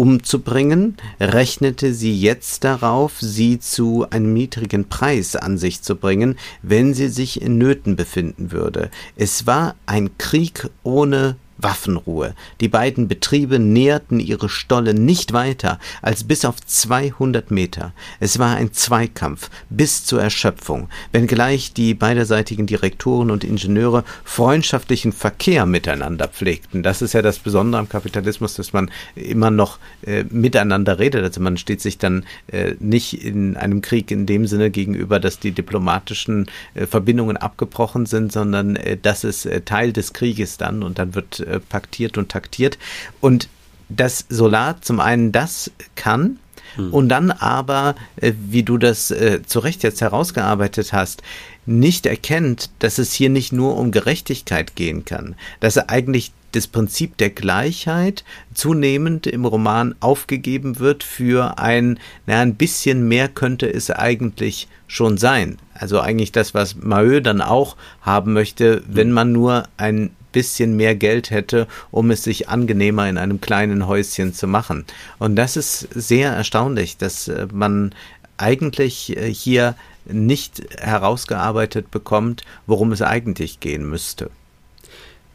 [0.00, 6.94] umzubringen, rechnete sie jetzt darauf, sie zu einem niedrigen Preis an sich zu bringen, wenn
[6.94, 8.90] sie sich in Nöten befinden würde.
[9.16, 12.34] Es war ein Krieg ohne Waffenruhe.
[12.60, 17.92] Die beiden Betriebe näherten ihre Stolle nicht weiter als bis auf 200 Meter.
[18.18, 25.66] Es war ein Zweikampf bis zur Erschöpfung, wenngleich die beiderseitigen Direktoren und Ingenieure freundschaftlichen Verkehr
[25.66, 26.82] miteinander pflegten.
[26.82, 31.24] Das ist ja das Besondere am Kapitalismus, dass man immer noch äh, miteinander redet.
[31.24, 35.38] Also man steht sich dann äh, nicht in einem Krieg in dem Sinne gegenüber, dass
[35.38, 40.82] die diplomatischen äh, Verbindungen abgebrochen sind, sondern äh, das ist äh, Teil des Krieges dann
[40.82, 42.78] und dann wird äh, paktiert und taktiert.
[43.20, 43.48] Und
[43.88, 46.38] das Solar zum einen das kann,
[46.76, 46.92] hm.
[46.92, 51.22] und dann aber, äh, wie du das äh, zu Recht jetzt herausgearbeitet hast,
[51.66, 56.66] nicht erkennt, dass es hier nicht nur um Gerechtigkeit gehen kann, dass er eigentlich das
[56.66, 58.24] Prinzip der Gleichheit
[58.54, 65.16] zunehmend im Roman aufgegeben wird für ein, na, ein bisschen mehr könnte es eigentlich schon
[65.16, 65.58] sein.
[65.74, 70.94] Also eigentlich das, was Maheu dann auch haben möchte, wenn man nur ein bisschen mehr
[70.94, 74.84] Geld hätte, um es sich angenehmer in einem kleinen Häuschen zu machen.
[75.18, 77.94] Und das ist sehr erstaunlich, dass äh, man
[78.36, 79.74] eigentlich äh, hier
[80.06, 84.30] nicht herausgearbeitet bekommt, worum es eigentlich gehen müsste.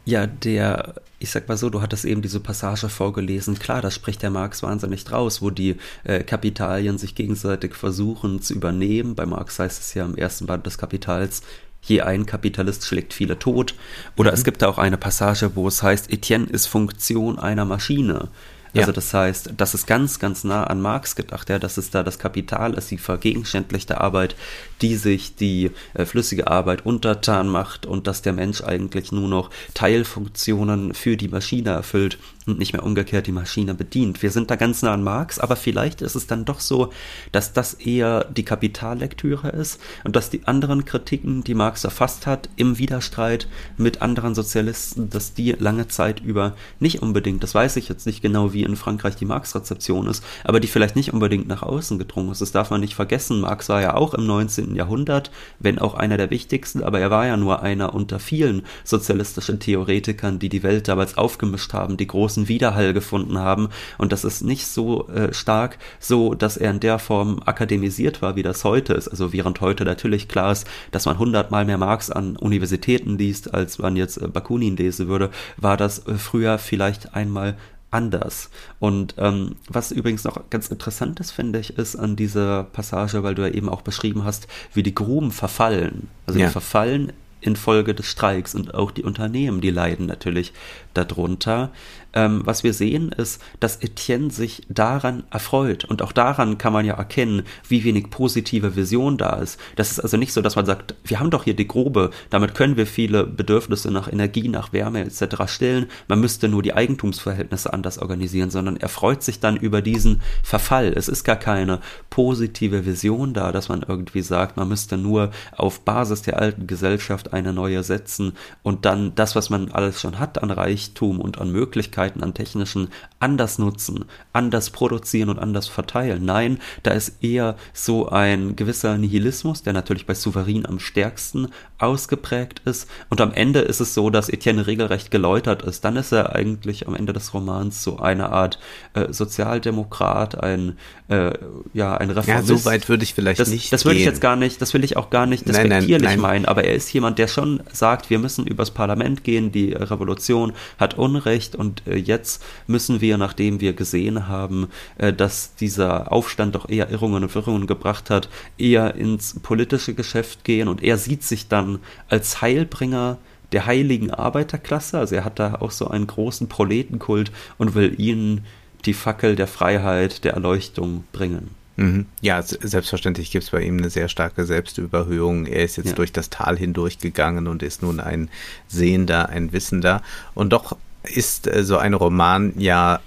[0.04, 3.58] Ja, der, ich sag mal so, du hattest eben diese Passage vorgelesen.
[3.58, 8.54] Klar, das spricht der Marx wahnsinnig draus, wo die äh, Kapitalien sich gegenseitig versuchen zu
[8.54, 9.14] übernehmen.
[9.14, 11.42] Bei Marx heißt es ja im ersten Band des Kapitals,
[11.82, 13.74] je ein Kapitalist schlägt viele tot.
[14.16, 14.34] Oder mhm.
[14.34, 18.28] es gibt da auch eine Passage, wo es heißt, Etienne ist Funktion einer Maschine.
[18.74, 18.94] Also ja.
[18.94, 22.18] das heißt, das ist ganz, ganz nah an Marx gedacht, ja, dass es da das
[22.18, 24.36] Kapital ist, die vergegenständlichte Arbeit,
[24.82, 29.50] die sich die äh, flüssige Arbeit untertan macht und dass der Mensch eigentlich nur noch
[29.72, 34.22] Teilfunktionen für die Maschine erfüllt und nicht mehr umgekehrt die Maschine bedient.
[34.22, 36.92] Wir sind da ganz nah an Marx, aber vielleicht ist es dann doch so,
[37.32, 42.48] dass das eher die Kapitallektüre ist und dass die anderen Kritiken, die Marx erfasst hat,
[42.56, 47.88] im Widerstreit mit anderen Sozialisten, dass die lange Zeit über nicht unbedingt, das weiß ich
[47.88, 51.62] jetzt nicht genau, wie in Frankreich die Marx-Rezeption ist, aber die vielleicht nicht unbedingt nach
[51.62, 52.40] außen gedrungen ist.
[52.40, 53.40] Das darf man nicht vergessen.
[53.40, 54.76] Marx war ja auch im 19.
[54.76, 59.58] Jahrhundert, wenn auch einer der wichtigsten, aber er war ja nur einer unter vielen sozialistischen
[59.58, 62.06] Theoretikern, die die Welt damals aufgemischt haben, die
[62.36, 63.68] großen Widerhall gefunden haben.
[63.98, 68.36] Und das ist nicht so äh, stark so, dass er in der Form akademisiert war,
[68.36, 69.08] wie das heute ist.
[69.08, 73.78] Also während heute natürlich klar ist, dass man hundertmal mehr Marx an Universitäten liest, als
[73.78, 77.56] man jetzt äh, Bakunin lesen würde, war das äh, früher vielleicht einmal
[77.90, 78.50] anders.
[78.78, 83.34] Und ähm, was übrigens noch ganz interessant ist, finde ich, ist an dieser Passage, weil
[83.34, 86.08] du ja eben auch beschrieben hast, wie die Gruben verfallen.
[86.26, 86.46] Also ja.
[86.46, 87.12] die verfallen
[87.46, 90.52] infolge des Streiks und auch die Unternehmen, die leiden natürlich
[90.94, 91.70] darunter
[92.16, 95.84] ähm, was wir sehen, ist, dass Etienne sich daran erfreut.
[95.84, 99.60] Und auch daran kann man ja erkennen, wie wenig positive Vision da ist.
[99.76, 102.54] Das ist also nicht so, dass man sagt, wir haben doch hier die Grube, damit
[102.54, 105.46] können wir viele Bedürfnisse nach Energie, nach Wärme etc.
[105.46, 105.86] stillen.
[106.08, 110.94] Man müsste nur die Eigentumsverhältnisse anders organisieren, sondern er freut sich dann über diesen Verfall.
[110.96, 115.80] Es ist gar keine positive Vision da, dass man irgendwie sagt, man müsste nur auf
[115.80, 120.42] Basis der alten Gesellschaft eine neue setzen und dann das, was man alles schon hat
[120.42, 122.88] an Reichtum und an Möglichkeiten, Möglichkeiten an technischen
[123.18, 126.24] anders nutzen, anders produzieren und anders verteilen.
[126.24, 131.48] Nein, da ist eher so ein gewisser Nihilismus, der natürlich bei Souverän am stärksten
[131.78, 132.88] ausgeprägt ist.
[133.10, 135.84] Und am Ende ist es so, dass Etienne regelrecht geläutert ist.
[135.84, 138.58] Dann ist er eigentlich am Ende des Romans so eine Art
[138.94, 140.76] äh, Sozialdemokrat, ein
[141.08, 141.32] äh,
[141.72, 142.48] ja ein Reformist.
[142.48, 143.72] Ja, so weit würde ich vielleicht das, nicht.
[143.72, 144.60] Das würde ich jetzt gar nicht.
[144.60, 146.46] Das will ich auch gar nicht despektierlich meinen.
[146.46, 149.52] Aber er ist jemand, der schon sagt, wir müssen übers Parlament gehen.
[149.52, 154.68] Die Revolution hat Unrecht und äh, jetzt müssen wir, nachdem wir gesehen haben,
[154.98, 158.28] äh, dass dieser Aufstand doch eher Irrungen und Wirrungen gebracht hat,
[158.58, 163.18] eher ins politische Geschäft gehen und er sieht sich dann als Heilbringer
[163.52, 168.44] der heiligen Arbeiterklasse, also er hat da auch so einen großen Proletenkult und will ihnen
[168.84, 171.50] die Fackel der Freiheit, der Erleuchtung bringen.
[171.76, 172.06] Mhm.
[172.22, 175.46] Ja, selbstverständlich gibt es bei ihm eine sehr starke Selbstüberhöhung.
[175.46, 175.94] Er ist jetzt ja.
[175.94, 178.30] durch das Tal hindurchgegangen und ist nun ein
[178.66, 180.02] Sehender, ein Wissender.
[180.34, 180.76] Und doch
[181.08, 183.00] ist äh, so ein Roman ja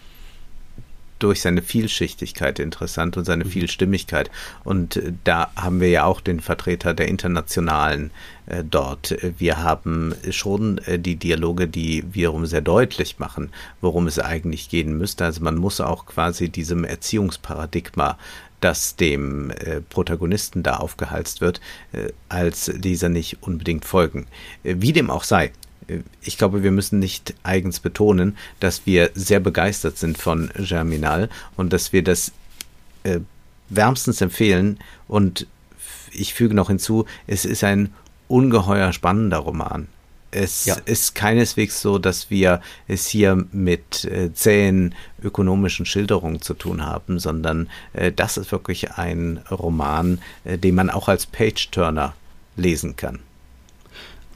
[1.20, 3.50] durch seine Vielschichtigkeit interessant und seine mhm.
[3.50, 4.32] Vielstimmigkeit.
[4.64, 8.12] Und äh, da haben wir ja auch den Vertreter der Internationalen
[8.48, 9.16] äh, dort.
[9.38, 14.98] Wir haben schon äh, die Dialoge, die wiederum sehr deutlich machen, worum es eigentlich gehen
[14.98, 15.26] müsste.
[15.26, 18.18] Also man muss auch quasi diesem Erziehungsparadigma
[18.62, 21.62] das dem äh, Protagonisten da aufgehalst wird,
[21.94, 24.28] äh, als dieser nicht unbedingt folgen.
[24.64, 25.52] Wie dem auch sei,
[26.22, 31.74] ich glaube, wir müssen nicht eigens betonen, dass wir sehr begeistert sind von Germinal und
[31.74, 32.32] dass wir das
[33.04, 33.20] äh,
[33.70, 34.80] wärmstens empfehlen.
[35.08, 35.48] Und
[36.12, 37.94] ich füge noch hinzu, es ist ein
[38.28, 39.88] ungeheuer spannender Roman.
[40.32, 40.76] Es ja.
[40.86, 47.18] ist keineswegs so, dass wir es hier mit äh, zähen ökonomischen Schilderungen zu tun haben,
[47.18, 52.14] sondern äh, das ist wirklich ein Roman, äh, den man auch als Page-Turner
[52.58, 53.20] lesen kann.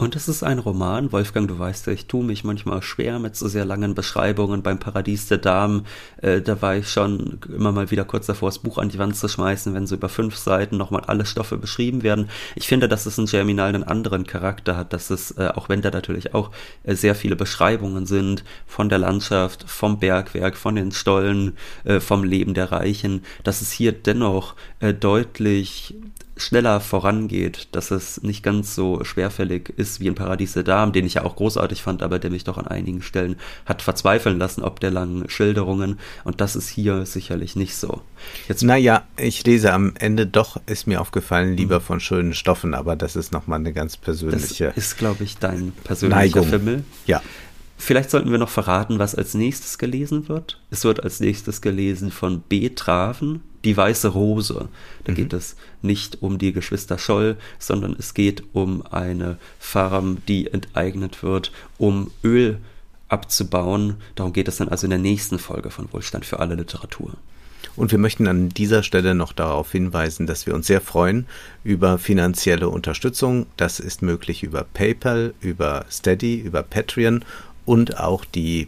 [0.03, 3.37] Und es ist ein Roman, Wolfgang, du weißt ja, ich tue mich manchmal schwer mit
[3.37, 5.85] so sehr langen Beschreibungen beim Paradies der Damen.
[6.17, 9.15] Äh, da war ich schon immer mal wieder kurz davor, das Buch an die Wand
[9.15, 12.27] zu schmeißen, wenn so über fünf Seiten nochmal alle Stoffe beschrieben werden.
[12.55, 15.81] Ich finde, dass es in Germinal einen anderen Charakter hat, dass es, äh, auch wenn
[15.81, 16.51] da natürlich auch
[16.83, 22.25] äh, sehr viele Beschreibungen sind von der Landschaft, vom Bergwerk, von den Stollen, äh, vom
[22.25, 25.95] Leben der Reichen, dass es hier dennoch äh, deutlich
[26.35, 31.05] schneller vorangeht, dass es nicht ganz so schwerfällig ist wie in Paradies der Damen, den
[31.05, 34.63] ich ja auch großartig fand, aber der mich doch an einigen Stellen hat verzweifeln lassen,
[34.63, 35.99] ob der langen Schilderungen.
[36.23, 38.01] Und das ist hier sicherlich nicht so.
[38.47, 41.83] Jetzt naja, ich lese am Ende doch, ist mir aufgefallen, lieber mhm.
[41.83, 44.67] von schönen Stoffen, aber das ist nochmal eine ganz persönliche.
[44.67, 46.47] Das ist, glaube ich, dein persönlicher Neigung.
[46.47, 46.83] Fimmel.
[47.05, 47.21] Ja.
[47.77, 50.61] Vielleicht sollten wir noch verraten, was als nächstes gelesen wird.
[50.69, 52.69] Es wird als nächstes gelesen von B.
[52.69, 54.67] Traven, Die Weiße Rose.
[55.03, 55.15] Da mhm.
[55.15, 61.23] geht es nicht um die Geschwister Scholl, sondern es geht um eine Farm, die enteignet
[61.23, 62.59] wird, um Öl
[63.07, 63.95] abzubauen.
[64.15, 67.13] Darum geht es dann also in der nächsten Folge von Wohlstand für alle Literatur.
[67.75, 71.25] Und wir möchten an dieser Stelle noch darauf hinweisen, dass wir uns sehr freuen
[71.63, 73.47] über finanzielle Unterstützung.
[73.57, 77.25] Das ist möglich über PayPal, über Steady, über Patreon
[77.65, 78.67] und auch die